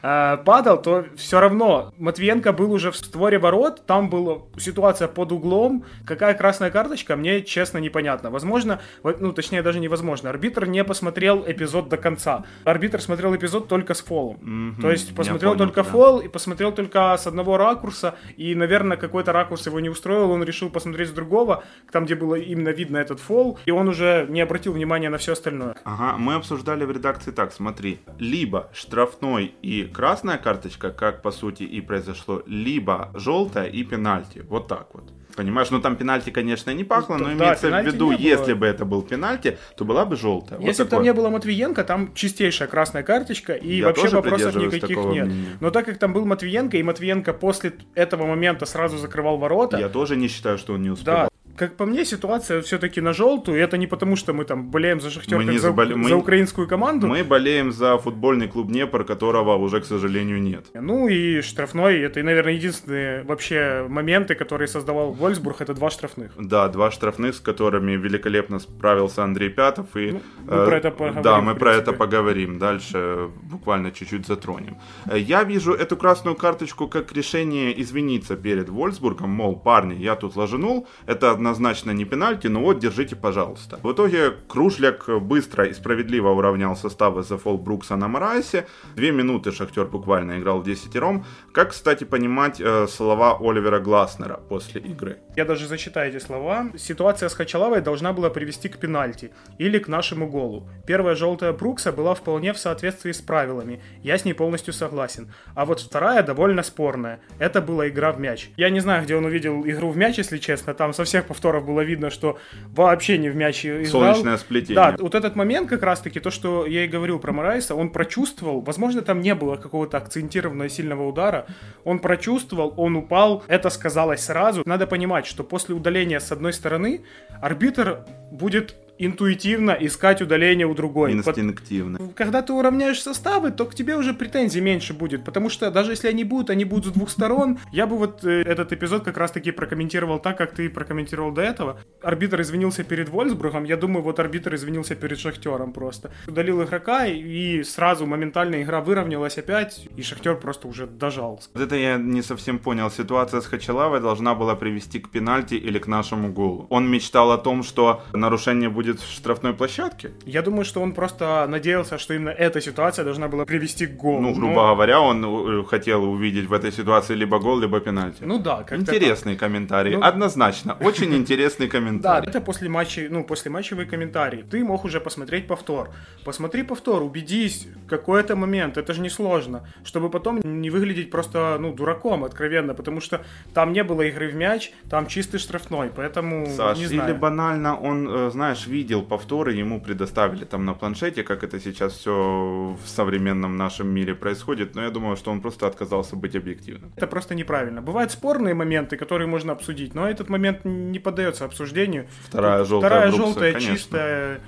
Э, 0.03 0.39
падал, 0.45 0.81
то 0.81 1.07
все 1.17 1.41
равно 1.41 1.93
Матвиенко 1.99 2.53
был 2.53 2.73
уже 2.73 2.91
в 2.91 2.97
створе 2.97 3.39
ворот, 3.39 3.87
там 3.87 4.11
была 4.11 4.43
ситуация 4.59 5.09
под 5.09 5.33
углом. 5.33 5.85
Какая 6.07 6.35
красная 6.35 6.71
карточка, 6.71 7.17
мне 7.17 7.43
честно 7.43 7.79
непонятно. 7.79 8.31
Возможно, 8.31 8.81
ну 9.03 9.33
точнее 9.33 9.63
даже 9.63 9.81
невозможно, 9.81 10.31
арбитр 10.31 10.67
не 10.67 10.85
посмотрел 10.85 11.45
эпизод 11.47 11.89
до 11.89 11.97
конца. 11.97 12.45
Арбитр 12.65 13.01
смотрел 13.01 13.35
эпизод 13.35 13.69
только 13.69 13.95
с 13.95 14.03
фолом. 14.03 14.37
Mm-hmm, 14.37 14.81
то 14.81 14.91
есть 14.91 15.15
посмотрел 15.15 15.53
понял, 15.53 15.67
только 15.67 15.83
да. 15.83 15.91
фол 15.91 16.21
и 16.21 16.29
посмотрел 16.29 16.73
только 16.73 17.17
с 17.17 17.27
одного 17.27 17.57
ракурса, 17.57 18.15
и, 18.37 18.55
наверное, 18.55 18.97
какой-то 18.97 19.33
ракурс 19.33 19.67
его 19.67 19.81
не 19.81 19.89
устроил, 19.89 20.31
он 20.31 20.43
решил 20.43 20.71
посмотреть 20.71 21.09
с 21.09 21.13
другого, 21.13 21.65
там, 21.91 22.05
где 22.05 22.15
было 22.15 22.35
именно 22.35 22.71
видно 22.71 22.99
этот 22.99 23.21
фол, 23.21 23.59
и 23.65 23.71
он 23.71 23.89
уже 23.89 24.27
не 24.29 24.41
обратил 24.41 24.73
внимания 24.73 25.09
на 25.09 25.19
все 25.19 25.33
остальное. 25.33 25.77
Ага, 25.85 26.19
мы 26.19 26.35
обсуждали 26.35 26.85
в 26.85 26.91
редакции 26.91 27.31
так, 27.31 27.53
смотри, 27.53 28.01
либо 28.19 28.71
штрафной 28.73 29.55
и 29.65 29.85
красная 29.85 30.37
карточка, 30.37 30.91
как 30.91 31.23
по 31.23 31.31
сути 31.31 31.63
и 31.63 31.81
произошло, 31.81 32.43
либо 32.47 33.11
желтая 33.15 33.67
и 33.67 33.83
пенальти. 33.83 34.45
Вот 34.49 34.69
так 34.69 34.89
вот. 34.93 35.13
Понимаешь, 35.37 35.71
ну 35.71 35.81
там 35.81 35.97
пенальти, 35.97 36.31
конечно, 36.31 36.71
не 36.71 36.85
пахло, 36.85 37.17
но 37.17 37.25
да, 37.25 37.33
имеется 37.33 37.69
в 37.71 37.87
виду, 37.87 38.13
если 38.13 38.53
бы 38.53 38.67
это 38.67 38.85
был 38.85 39.03
пенальти, 39.03 39.59
то 39.77 39.85
была 39.85 40.05
бы 40.05 40.17
желтая. 40.17 40.61
Если 40.61 40.83
вот 40.83 40.91
бы 40.91 40.97
там 40.97 41.03
не 41.03 41.13
было 41.13 41.29
Матвиенко, 41.31 41.83
там 41.83 42.15
чистейшая 42.15 42.69
красная 42.69 43.03
карточка, 43.03 43.55
и 43.55 43.79
Я 43.79 43.87
вообще 43.87 44.09
вопросов 44.09 44.55
никаких 44.55 44.97
нет. 44.97 45.27
Мнения. 45.27 45.57
Но 45.61 45.71
так 45.71 45.87
как 45.87 45.99
там 45.99 46.13
был 46.13 46.25
Матвиенко, 46.25 46.77
и 46.77 46.83
Матвиенко 46.83 47.33
после 47.33 47.73
этого 47.95 48.27
момента 48.27 48.67
сразу 48.67 48.99
закрывал 48.99 49.39
ворота. 49.39 49.79
Я 49.79 49.89
тоже 49.89 50.17
не 50.17 50.29
считаю, 50.29 50.59
что 50.59 50.75
он 50.75 50.83
не 50.83 50.91
успел. 50.91 51.15
Да, 51.15 51.29
как 51.57 51.77
по 51.77 51.87
мне, 51.87 52.05
ситуация 52.05 52.61
все-таки 52.63 53.01
на 53.01 53.13
желтую. 53.13 53.59
И 53.59 53.61
это 53.61 53.77
не 53.77 53.87
потому, 53.87 54.17
что 54.17 54.33
мы 54.33 54.45
там 54.45 54.71
болеем 54.71 55.01
за 55.01 55.11
Шахтер, 55.11 55.39
мы 55.39 55.45
как 55.45 55.55
за, 55.55 55.61
заболе... 55.61 56.09
за 56.09 56.17
украинскую 56.17 56.69
команду. 56.69 57.07
Мы 57.07 57.25
болеем 57.25 57.73
за 57.73 57.99
футбольный 57.99 58.49
клуб 58.49 58.69
Днепр, 58.69 59.05
которого 59.05 59.57
уже, 59.57 59.81
к 59.81 59.85
сожалению, 59.85 60.43
нет. 60.43 60.67
Ну 60.75 61.09
и 61.09 61.41
штрафной, 61.43 62.01
это, 62.01 62.23
наверное, 62.23 62.55
единственные 62.55 63.23
вообще 63.23 63.87
моменты, 63.89 64.35
которые 64.35 64.69
создавал 64.69 65.13
Вольсбург, 65.13 65.61
это 65.61 65.75
два 65.75 65.91
штрафных. 65.91 66.33
Да, 66.39 66.69
два 66.69 66.91
штрафных, 66.91 67.35
с 67.35 67.41
которыми 67.41 67.93
великолепно 67.93 68.59
справился 68.59 69.23
Андрей 69.23 69.51
Пятов. 69.51 69.97
И, 69.97 70.13
ну, 70.13 70.21
мы 70.47 70.57
э, 70.57 70.67
про 70.67 70.77
это 70.77 70.91
поговорим. 70.91 71.23
Да, 71.23 71.41
мы 71.41 71.55
про 71.55 71.75
это 71.75 71.93
поговорим. 71.93 72.59
Дальше 72.59 73.29
буквально 73.43 73.91
чуть-чуть 73.93 74.27
затронем. 74.27 74.77
Э, 75.07 75.19
я 75.19 75.45
вижу 75.45 75.73
эту 75.73 75.97
красную 75.97 76.35
карточку 76.37 76.89
как 76.89 77.13
решение 77.13 77.81
извиниться 77.81 78.37
перед 78.37 78.69
Вольсбургом, 78.69 79.31
мол, 79.31 79.57
парни, 79.57 79.95
я 79.95 80.17
тут 80.17 80.37
ложенул, 80.37 80.87
это 81.07 81.31
однозначно 81.45 81.91
не 81.91 82.07
пенальти, 82.07 82.47
но 82.49 82.61
вот 82.61 82.79
держите, 82.79 83.17
пожалуйста. 83.17 83.79
В 83.83 83.93
итоге 83.93 84.33
Кружляк 84.49 85.09
быстро 85.21 85.67
и 85.67 85.75
справедливо 85.75 86.31
уравнял 86.31 86.75
составы 86.75 87.23
за 87.23 87.37
фол 87.37 87.59
Брукса 87.59 87.97
на 87.97 88.09
Марайсе. 88.09 88.67
Две 88.97 89.13
минуты 89.13 89.53
Шахтер 89.53 89.85
буквально 89.85 90.39
играл 90.39 90.63
десятером. 90.63 91.27
Как, 91.53 91.71
кстати, 91.71 92.05
понимать 92.05 92.61
э, 92.61 92.87
слова 92.89 93.37
Оливера 93.41 93.79
Гласнера 93.79 94.41
после 94.49 94.81
игры? 94.81 95.19
Я 95.37 95.45
даже 95.45 95.67
зачитаю 95.67 96.11
эти 96.11 96.19
слова. 96.19 96.71
Ситуация 96.79 97.29
с 97.29 97.35
Хачалавой 97.35 97.83
должна 97.83 98.15
была 98.15 98.31
привести 98.31 98.71
к 98.71 98.79
пенальти 98.79 99.31
или 99.59 99.79
к 99.79 99.89
нашему 99.89 100.27
голу. 100.27 100.67
Первая 100.87 101.15
желтая 101.15 101.53
Брукса 101.53 101.93
была 101.93 102.15
вполне 102.15 102.55
в 102.55 102.59
соответствии 102.59 103.13
с 103.13 103.21
правилами. 103.21 103.83
Я 104.03 104.17
с 104.17 104.25
ней 104.25 104.33
полностью 104.33 104.73
согласен. 104.73 105.31
А 105.55 105.67
вот 105.67 105.81
вторая 105.81 106.23
довольно 106.23 106.63
спорная. 106.63 107.21
Это 107.39 107.61
была 107.61 107.89
игра 107.89 108.13
в 108.13 108.19
мяч. 108.19 108.49
Я 108.57 108.71
не 108.71 108.81
знаю, 108.81 109.05
где 109.05 109.15
он 109.15 109.27
увидел 109.27 109.63
игру 109.67 109.91
в 109.91 109.97
мяч, 109.97 110.17
если 110.17 110.39
честно. 110.39 110.73
Там 110.73 110.95
со 110.95 111.05
всех 111.05 111.27
повторов 111.35 111.67
было 111.67 111.81
видно, 111.81 112.11
что 112.11 112.39
вообще 112.69 113.19
не 113.19 113.29
в 113.29 113.37
мяч 113.37 113.67
играл. 113.67 113.85
Солнечное 113.87 114.37
сплетение. 114.37 114.77
Да, 114.77 114.97
вот 114.99 115.15
этот 115.15 115.37
момент 115.37 115.69
как 115.69 115.83
раз-таки, 115.83 116.21
то, 116.21 116.31
что 116.31 116.65
я 116.65 116.85
и 116.85 116.89
говорил 116.89 117.19
про 117.19 117.33
Морайса, 117.33 117.75
он 117.75 117.91
прочувствовал, 117.91 118.61
возможно, 118.61 119.03
там 119.03 119.21
не 119.21 119.35
было 119.35 119.57
какого-то 119.57 119.97
акцентированного 119.99 120.69
сильного 120.69 121.07
удара, 121.07 121.47
он 121.85 121.99
прочувствовал, 121.99 122.73
он 122.77 122.97
упал, 122.97 123.43
это 123.49 123.71
сказалось 123.71 124.21
сразу. 124.21 124.63
Надо 124.65 124.87
понимать, 124.87 125.27
что 125.27 125.43
после 125.45 125.75
удаления 125.75 126.21
с 126.21 126.31
одной 126.31 126.53
стороны 126.53 127.01
арбитр 127.43 128.05
будет 128.31 128.77
интуитивно 128.99 129.73
искать 129.73 130.23
удаление 130.23 130.67
у 130.67 130.75
другой. 130.75 131.13
Инстинктивно. 131.13 131.99
Когда 132.15 132.43
ты 132.43 132.53
уравняешь 132.53 133.03
составы, 133.03 133.51
то 133.51 133.67
к 133.67 133.75
тебе 133.75 133.97
уже 133.97 134.15
претензий 134.15 134.61
меньше 134.61 134.95
будет, 134.95 135.25
потому 135.25 135.49
что 135.49 135.71
даже 135.71 135.93
если 135.93 136.09
они 136.09 136.25
будут, 136.25 136.51
они 136.51 136.65
будут 136.65 136.87
с 136.87 136.93
двух 136.93 137.11
сторон. 137.11 137.59
Я 137.73 137.87
бы 137.87 137.97
вот 137.97 138.25
э, 138.25 138.43
этот 138.43 138.73
эпизод 138.73 139.05
как 139.05 139.17
раз-таки 139.17 139.51
прокомментировал 139.51 140.19
так, 140.19 140.39
как 140.39 140.55
ты 140.55 140.69
прокомментировал 140.69 141.33
до 141.33 141.43
этого. 141.43 141.81
Арбитр 142.03 142.41
извинился 142.41 142.85
перед 142.85 143.09
Вольсбургом, 143.09 143.65
я 143.65 143.77
думаю, 143.77 144.03
вот 144.03 144.21
арбитр 144.21 144.55
извинился 144.55 144.95
перед 144.95 145.19
Шахтером 145.19 145.73
просто. 145.73 146.11
Удалил 146.27 146.63
игрока, 146.63 147.07
и 147.07 147.63
сразу 147.63 148.07
моментально 148.07 148.63
игра 148.63 148.81
выровнялась 148.81 149.39
опять, 149.39 149.89
и 149.97 150.03
Шахтер 150.03 150.37
просто 150.37 150.69
уже 150.69 150.87
дожал. 150.87 151.41
Вот 151.55 151.63
это 151.63 151.77
я 151.77 151.97
не 151.97 152.23
совсем 152.23 152.59
понял. 152.59 152.91
Ситуация 152.91 153.41
с 153.41 153.47
Хачалавой 153.47 154.01
должна 154.01 154.35
была 154.35 154.55
привести 154.55 155.01
к 155.01 155.11
пенальти 155.11 155.55
или 155.55 155.79
к 155.79 155.87
нашему 155.87 156.33
голу. 156.33 156.67
Он 156.71 156.91
мечтал 156.91 157.33
о 157.33 157.39
том, 157.39 157.63
что 157.63 158.03
нарушение 158.13 158.69
будет 158.69 158.84
будет 158.85 159.01
в 159.01 159.13
штрафной 159.13 159.53
площадке? 159.53 160.11
Я 160.27 160.43
думаю, 160.43 160.65
что 160.65 160.83
он 160.83 160.93
просто 160.93 161.47
надеялся, 161.49 161.99
что 161.99 162.15
именно 162.15 162.31
эта 162.31 162.61
ситуация 162.61 163.05
должна 163.05 163.29
была 163.29 163.45
привести 163.45 163.87
к 163.87 163.97
голу. 163.97 164.21
Ну, 164.21 164.35
грубо 164.35 164.55
Но... 164.55 164.75
говоря, 164.75 165.01
он 165.01 165.25
э, 165.25 165.65
хотел 165.65 166.05
увидеть 166.05 166.49
в 166.49 166.53
этой 166.53 166.73
ситуации 166.73 167.15
либо 167.15 167.39
гол, 167.39 167.61
либо 167.61 167.81
пенальти. 167.81 168.25
Ну 168.25 168.39
да, 168.39 168.63
как 168.63 168.79
Интересный 168.79 169.33
так. 169.35 169.41
комментарий, 169.41 169.97
ну... 169.97 170.03
однозначно. 170.03 170.77
Очень 170.81 171.15
интересный 171.15 171.69
комментарий. 171.69 172.27
Да, 172.27 172.31
это 172.31 172.41
после 172.41 172.69
матча, 172.69 173.07
ну, 173.11 173.25
после 173.25 173.51
матчевый 173.51 173.87
комментарий. 173.87 174.43
Ты 174.43 174.65
мог 174.65 174.85
уже 174.85 175.01
посмотреть 175.01 175.47
повтор. 175.47 175.91
Посмотри 176.25 176.63
повтор, 176.63 177.03
убедись, 177.03 177.69
какой 177.89 178.21
это 178.21 178.37
момент, 178.37 178.77
это 178.77 178.93
же 178.95 179.01
не 179.01 179.11
сложно. 179.11 179.61
Чтобы 179.85 180.11
потом 180.11 180.41
не 180.45 180.71
выглядеть 180.71 181.11
просто, 181.11 181.57
ну, 181.61 181.73
дураком, 181.73 182.25
откровенно, 182.25 182.75
потому 182.75 183.01
что 183.01 183.21
там 183.55 183.73
не 183.73 183.85
было 183.85 184.03
игры 184.03 184.29
в 184.29 184.35
мяч, 184.35 184.73
там 184.91 185.07
чистый 185.07 185.39
штрафной, 185.39 185.91
поэтому 185.95 186.47
Саш, 186.47 186.79
не 186.79 186.87
знаю. 186.87 187.11
или 187.11 187.19
банально 187.19 187.81
он, 187.81 188.09
э, 188.09 188.31
знаешь, 188.31 188.67
видел 188.75 189.03
повторы, 189.03 189.53
ему 189.53 189.81
предоставили 189.81 190.45
там 190.45 190.65
на 190.65 190.75
планшете, 190.75 191.23
как 191.23 191.45
это 191.45 191.61
сейчас 191.61 191.93
все 191.93 192.77
в 192.85 192.89
современном 192.89 193.57
нашем 193.57 193.87
мире 193.89 194.15
происходит, 194.15 194.75
но 194.75 194.83
я 194.83 194.91
думаю, 194.91 195.17
что 195.17 195.31
он 195.31 195.41
просто 195.41 195.67
отказался 195.67 196.17
быть 196.17 196.37
объективным. 196.37 196.91
Это 196.97 197.07
просто 197.07 197.35
неправильно. 197.35 197.83
Бывают 197.83 198.11
спорные 198.11 198.55
моменты, 198.55 198.97
которые 198.97 199.29
можно 199.29 199.53
обсудить, 199.53 199.95
но 199.95 200.09
этот 200.09 200.29
момент 200.29 200.65
не 200.65 200.99
поддается 200.99 201.45
обсуждению. 201.45 202.07
Вторая 202.29 202.65
желтая 202.65 202.91
Вторая 202.91 203.09
брукса, 203.11 203.27
желтая, 203.27 203.53
конечно. 203.53 203.77
чистая. 203.77 204.41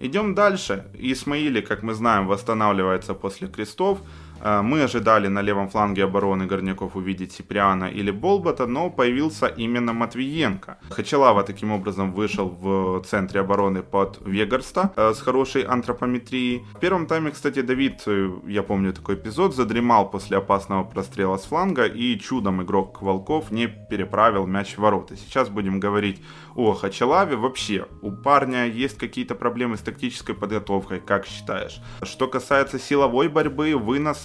Идем 0.00 0.34
дальше. 0.34 0.84
Исмаили, 0.94 1.60
как 1.60 1.82
мы 1.82 1.94
знаем, 1.94 2.26
восстанавливается 2.26 3.14
после 3.14 3.46
крестов. 3.48 3.98
Э, 4.42 4.62
мы 4.62 4.82
ожидали 4.82 5.28
на 5.28 5.42
левом 5.42 5.68
фланге 5.68 6.04
обороны 6.04 6.46
Горняков 6.46 6.96
увидеть 6.96 7.32
Сиприана 7.32 7.86
или 7.86 8.10
Болбота, 8.10 8.66
но 8.66 8.90
появился 8.90 9.46
именно 9.46 9.92
Матвиенко. 9.92 10.78
Хачалава 10.90 11.42
таким 11.42 11.72
образом 11.72 12.12
вышел 12.12 12.48
в 12.48 13.02
центре 13.04 13.40
обороны 13.40 13.82
под 13.82 14.18
Вегарста 14.26 14.92
э, 14.96 15.14
с 15.14 15.20
хорошей 15.20 15.62
антропометрией. 15.62 16.64
В 16.74 16.80
первом 16.80 17.06
тайме, 17.06 17.30
кстати, 17.30 17.62
Давид, 17.62 18.02
э, 18.06 18.30
я 18.46 18.62
помню 18.62 18.92
такой 18.92 19.14
эпизод, 19.14 19.54
задремал 19.54 20.10
после 20.10 20.38
опасного 20.38 20.84
прострела 20.84 21.36
с 21.36 21.44
фланга 21.44 21.86
и 21.86 22.18
чудом 22.18 22.62
игрок 22.62 23.02
Волков 23.02 23.50
не 23.50 23.68
переправил 23.68 24.46
мяч 24.46 24.74
в 24.76 24.78
ворота. 24.78 25.16
Сейчас 25.16 25.48
будем 25.48 25.80
говорить 25.80 26.22
о 26.54 26.74
Хачалаве. 26.74 27.36
Вообще, 27.36 27.86
у 28.02 28.10
парня 28.10 28.66
есть 28.66 28.98
какие-то 28.98 29.34
проблемы 29.34 29.76
с 29.76 29.80
тактической 29.80 30.34
подготовкой, 30.34 31.00
как 31.00 31.26
считаешь? 31.26 31.80
Что 32.02 32.28
касается 32.28 32.78
силовой 32.78 33.28
борьбы, 33.28 33.74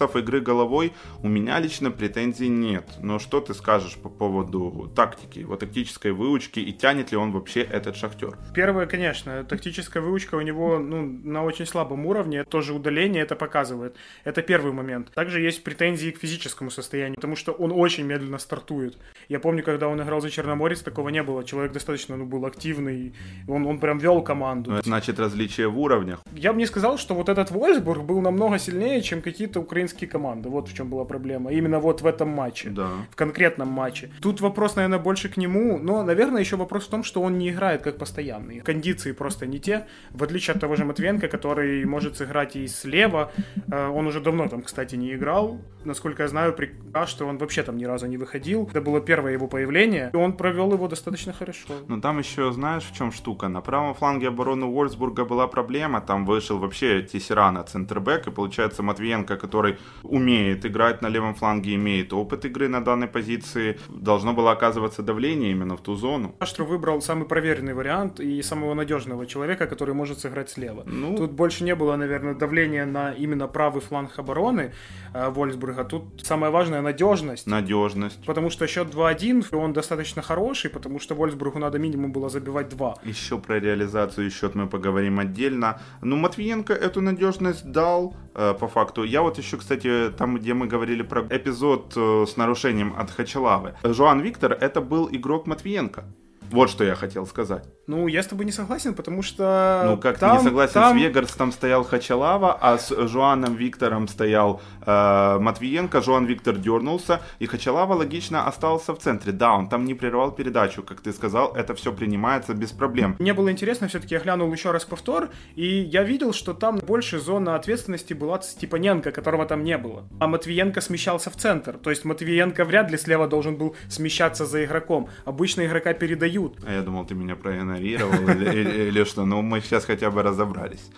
выносов, 0.01 0.15
игры 0.15 0.41
головой, 0.41 0.93
у 1.23 1.27
меня 1.27 1.59
лично 1.59 1.91
претензий 1.91 2.49
нет. 2.49 2.85
Но 3.01 3.19
что 3.19 3.41
ты 3.41 3.53
скажешь 3.53 3.95
по 3.95 4.09
поводу 4.09 4.91
тактики, 4.95 5.39
его 5.39 5.55
тактической 5.55 6.11
выучки 6.11 6.59
и 6.59 6.73
тянет 6.73 7.11
ли 7.11 7.17
он 7.17 7.31
вообще 7.31 7.61
этот 7.61 7.95
шахтер? 7.95 8.37
Первое, 8.53 8.85
конечно, 8.85 9.43
тактическая 9.43 10.01
выучка 10.01 10.35
у 10.35 10.41
него 10.41 10.79
ну, 10.79 11.01
на 11.23 11.43
очень 11.43 11.65
слабом 11.65 12.05
уровне, 12.05 12.43
тоже 12.43 12.73
удаление 12.73 13.23
это 13.23 13.35
показывает. 13.35 13.95
Это 14.23 14.41
первый 14.41 14.73
момент. 14.73 15.11
Также 15.13 15.41
есть 15.41 15.63
претензии 15.63 16.11
к 16.11 16.19
физическому 16.19 16.71
состоянию, 16.71 17.15
потому 17.15 17.35
что 17.35 17.51
он 17.51 17.71
очень 17.71 18.05
медленно 18.05 18.39
стартует. 18.39 18.97
Я 19.29 19.39
помню, 19.39 19.63
когда 19.63 19.87
он 19.87 20.01
играл 20.01 20.21
за 20.21 20.29
Черноморец, 20.29 20.81
такого 20.81 21.09
не 21.09 21.23
было. 21.23 21.43
Человек 21.43 21.71
достаточно 21.73 22.17
ну, 22.17 22.25
был 22.25 22.45
активный, 22.45 23.13
он, 23.47 23.65
он 23.65 23.79
прям 23.79 23.97
вел 23.99 24.21
команду. 24.21 24.71
Это 24.71 24.87
значит 24.87 25.19
различие 25.19 25.67
в 25.67 25.79
уровнях. 25.79 26.19
Я 26.33 26.53
бы 26.53 26.59
не 26.59 26.65
сказал, 26.65 26.97
что 26.97 27.15
вот 27.15 27.29
этот 27.29 27.51
Вольсбург 27.51 28.03
был 28.03 28.21
намного 28.21 28.59
сильнее, 28.59 29.01
чем 29.01 29.21
какие-то 29.21 29.59
украинские 29.59 29.90
команды. 30.05 30.49
Вот 30.49 30.69
в 30.69 30.73
чем 30.73 30.89
была 30.89 31.05
проблема. 31.05 31.51
Именно 31.51 31.79
вот 31.79 32.01
в 32.01 32.05
этом 32.05 32.29
матче. 32.29 32.69
Да. 32.69 32.89
В 33.09 33.15
конкретном 33.15 33.67
матче. 33.67 34.11
Тут 34.21 34.41
вопрос, 34.41 34.75
наверное, 34.75 34.99
больше 34.99 35.29
к 35.29 35.37
нему, 35.37 35.77
но, 35.77 36.03
наверное, 36.03 36.41
еще 36.41 36.55
вопрос 36.55 36.87
в 36.87 36.89
том, 36.89 37.03
что 37.03 37.21
он 37.21 37.37
не 37.37 37.49
играет 37.49 37.81
как 37.81 37.97
постоянный. 37.97 38.59
Кондиции 38.59 39.11
просто 39.11 39.45
не 39.45 39.59
те, 39.59 39.87
в 40.11 40.23
отличие 40.23 40.53
от 40.53 40.61
того 40.61 40.75
же 40.75 40.85
Матвенко, 40.85 41.27
который 41.27 41.85
может 41.85 42.17
сыграть 42.17 42.55
и 42.55 42.67
слева. 42.67 43.31
Э, 43.71 43.87
он 43.87 44.07
уже 44.07 44.21
давно 44.21 44.47
там, 44.47 44.61
кстати, 44.61 44.95
не 44.95 45.13
играл. 45.13 45.59
Насколько 45.85 46.23
я 46.23 46.29
знаю, 46.29 46.53
пока 46.53 47.07
что 47.07 47.27
он 47.27 47.37
вообще 47.37 47.63
там 47.63 47.77
ни 47.77 47.85
разу 47.85 48.07
не 48.07 48.17
выходил. 48.17 48.67
Это 48.69 48.81
было 48.81 49.01
первое 49.01 49.33
его 49.33 49.47
появление, 49.47 50.09
и 50.13 50.15
он 50.15 50.33
провел 50.33 50.73
его 50.73 50.87
достаточно 50.87 51.33
хорошо. 51.33 51.73
Но 51.87 51.99
там 51.99 52.19
еще, 52.19 52.51
знаешь, 52.51 52.83
в 52.83 52.95
чем 52.95 53.11
штука? 53.11 53.47
На 53.47 53.61
правом 53.61 53.93
фланге 53.93 54.27
обороны 54.27 54.65
Уолсбурга 54.65 55.25
была 55.25 55.47
проблема, 55.47 56.01
там 56.01 56.25
вышел 56.25 56.57
вообще 56.57 57.01
Тессерана, 57.01 57.63
центрбэк, 57.63 58.27
и 58.27 58.31
получается 58.31 58.83
Матвиенко, 58.83 59.37
который 59.37 59.77
умеет 60.03 60.65
играть 60.65 61.01
на 61.01 61.07
левом 61.07 61.35
фланге, 61.35 61.75
имеет 61.75 62.13
опыт 62.13 62.45
игры 62.45 62.67
на 62.67 62.83
данной 62.83 63.07
позиции, 63.07 63.79
должно 63.89 64.33
было 64.33 64.51
оказываться 64.51 65.03
давление 65.03 65.51
именно 65.51 65.77
в 65.77 65.81
ту 65.81 65.95
зону. 65.95 66.35
Аштро 66.39 66.63
выбрал 66.65 67.01
самый 67.01 67.25
проверенный 67.25 67.73
вариант 67.73 68.19
и 68.19 68.41
самого 68.41 68.73
надежного 68.73 69.25
человека, 69.25 69.67
который 69.67 69.93
может 69.93 70.19
сыграть 70.19 70.49
слева. 70.49 70.83
Ну... 70.85 71.15
Тут 71.17 71.31
больше 71.31 71.63
не 71.63 71.75
было, 71.75 71.95
наверное, 71.95 72.33
давления 72.33 72.85
на 72.85 73.11
именно 73.11 73.47
правый 73.47 73.81
фланг 73.81 74.19
обороны 74.19 74.73
э, 75.13 75.29
Вольсбурга. 75.29 75.83
Тут 75.83 76.03
самое 76.23 76.51
важное 76.51 76.81
надежность. 76.81 77.47
Надежность. 77.47 78.25
Потому 78.25 78.49
что 78.49 78.67
счет 78.67 78.93
2-1, 78.93 79.45
и 79.51 79.55
он 79.55 79.73
достаточно 79.73 80.21
хороший, 80.21 80.69
потому 80.69 80.99
что 80.99 81.15
Вольсбургу 81.15 81.59
надо 81.59 81.79
минимум 81.79 82.11
было 82.11 82.29
забивать 82.29 82.69
2. 82.69 82.95
Еще 83.03 83.37
про 83.37 83.59
реализацию 83.59 84.29
счет 84.31 84.55
мы 84.55 84.67
поговорим 84.67 85.19
отдельно. 85.19 85.79
Ну, 86.01 86.15
Матвиенко 86.15 86.73
эту 86.73 87.01
надежность 87.01 87.71
дал, 87.71 88.15
э, 88.35 88.53
по 88.59 88.67
факту. 88.67 89.03
Я 89.03 89.21
вот 89.21 89.37
еще, 89.37 89.57
кстати, 89.57 89.70
там, 90.17 90.37
где 90.37 90.53
мы 90.53 90.67
говорили 90.67 91.03
про 91.03 91.21
эпизод 91.29 91.93
э, 91.95 92.25
с 92.27 92.37
нарушением 92.37 92.93
от 92.97 93.11
Хачалавы. 93.11 93.75
Жоан 93.83 94.21
Виктор, 94.21 94.51
это 94.53 94.81
был 94.81 95.09
игрок 95.11 95.47
Матвиенко. 95.47 96.05
Вот 96.51 96.69
что 96.69 96.83
я 96.83 96.95
хотел 96.95 97.25
сказать. 97.25 97.63
Ну, 97.87 98.07
я 98.07 98.21
с 98.21 98.27
тобой 98.27 98.45
не 98.45 98.51
согласен, 98.51 98.93
потому 98.93 99.21
что... 99.21 99.83
Ну, 99.85 99.97
как 99.97 100.19
там, 100.19 100.31
ты 100.31 100.37
не 100.37 100.43
согласен 100.43 100.73
там... 100.73 100.97
с 100.97 101.01
Вегарс, 101.01 101.31
там 101.31 101.51
стоял 101.53 101.85
Хачалава, 101.85 102.57
а 102.59 102.77
с 102.77 102.93
Жуаном 103.07 103.55
Виктором 103.55 104.09
стоял 104.09 104.61
э, 104.85 105.37
Матвиенко, 105.39 106.01
Жуан 106.01 106.25
Виктор 106.25 106.57
дернулся, 106.57 107.21
и 107.39 107.45
Хачалава 107.45 107.93
логично 107.93 108.47
остался 108.47 108.93
в 108.93 108.99
центре. 108.99 109.31
Да, 109.31 109.53
он 109.53 109.69
там 109.69 109.85
не 109.85 109.93
прервал 109.93 110.33
передачу, 110.33 110.83
как 110.83 110.99
ты 110.99 111.13
сказал, 111.13 111.55
это 111.55 111.73
все 111.73 111.93
принимается 111.93 112.53
без 112.53 112.71
проблем. 112.71 113.15
Мне 113.19 113.33
было 113.33 113.49
интересно, 113.49 113.87
все-таки 113.87 114.15
я 114.15 114.19
глянул 114.19 114.51
еще 114.51 114.71
раз 114.71 114.83
повтор, 114.83 115.29
и 115.55 115.65
я 115.65 116.03
видел, 116.03 116.33
что 116.33 116.53
там 116.53 116.79
больше 116.79 117.19
зона 117.19 117.55
ответственности 117.55 118.13
была 118.13 118.41
Степаненко, 118.41 119.11
которого 119.11 119.45
там 119.45 119.63
не 119.63 119.77
было. 119.77 120.03
А 120.19 120.27
Матвиенко 120.27 120.81
смещался 120.81 121.29
в 121.29 121.37
центр, 121.37 121.77
то 121.77 121.89
есть 121.89 122.03
Матвиенко 122.03 122.65
вряд 122.65 122.91
ли 122.91 122.97
слева 122.97 123.27
должен 123.27 123.55
был 123.55 123.75
смещаться 123.87 124.45
за 124.45 124.65
игроком. 124.65 125.07
Обычно 125.23 125.65
игрока 125.65 125.93
передают. 125.93 126.40
А 126.65 126.73
я 126.73 126.81
думал, 126.81 127.05
ты 127.05 127.15
меня 127.15 127.35
проигнорировал 127.35 128.29
или, 128.29 129.03
что, 129.03 129.25
ну 129.25 129.41
мы 129.41 129.61
сейчас 129.61 129.85
хотя 129.85 130.09
бы 130.11 130.23
разобрались. 130.23 130.89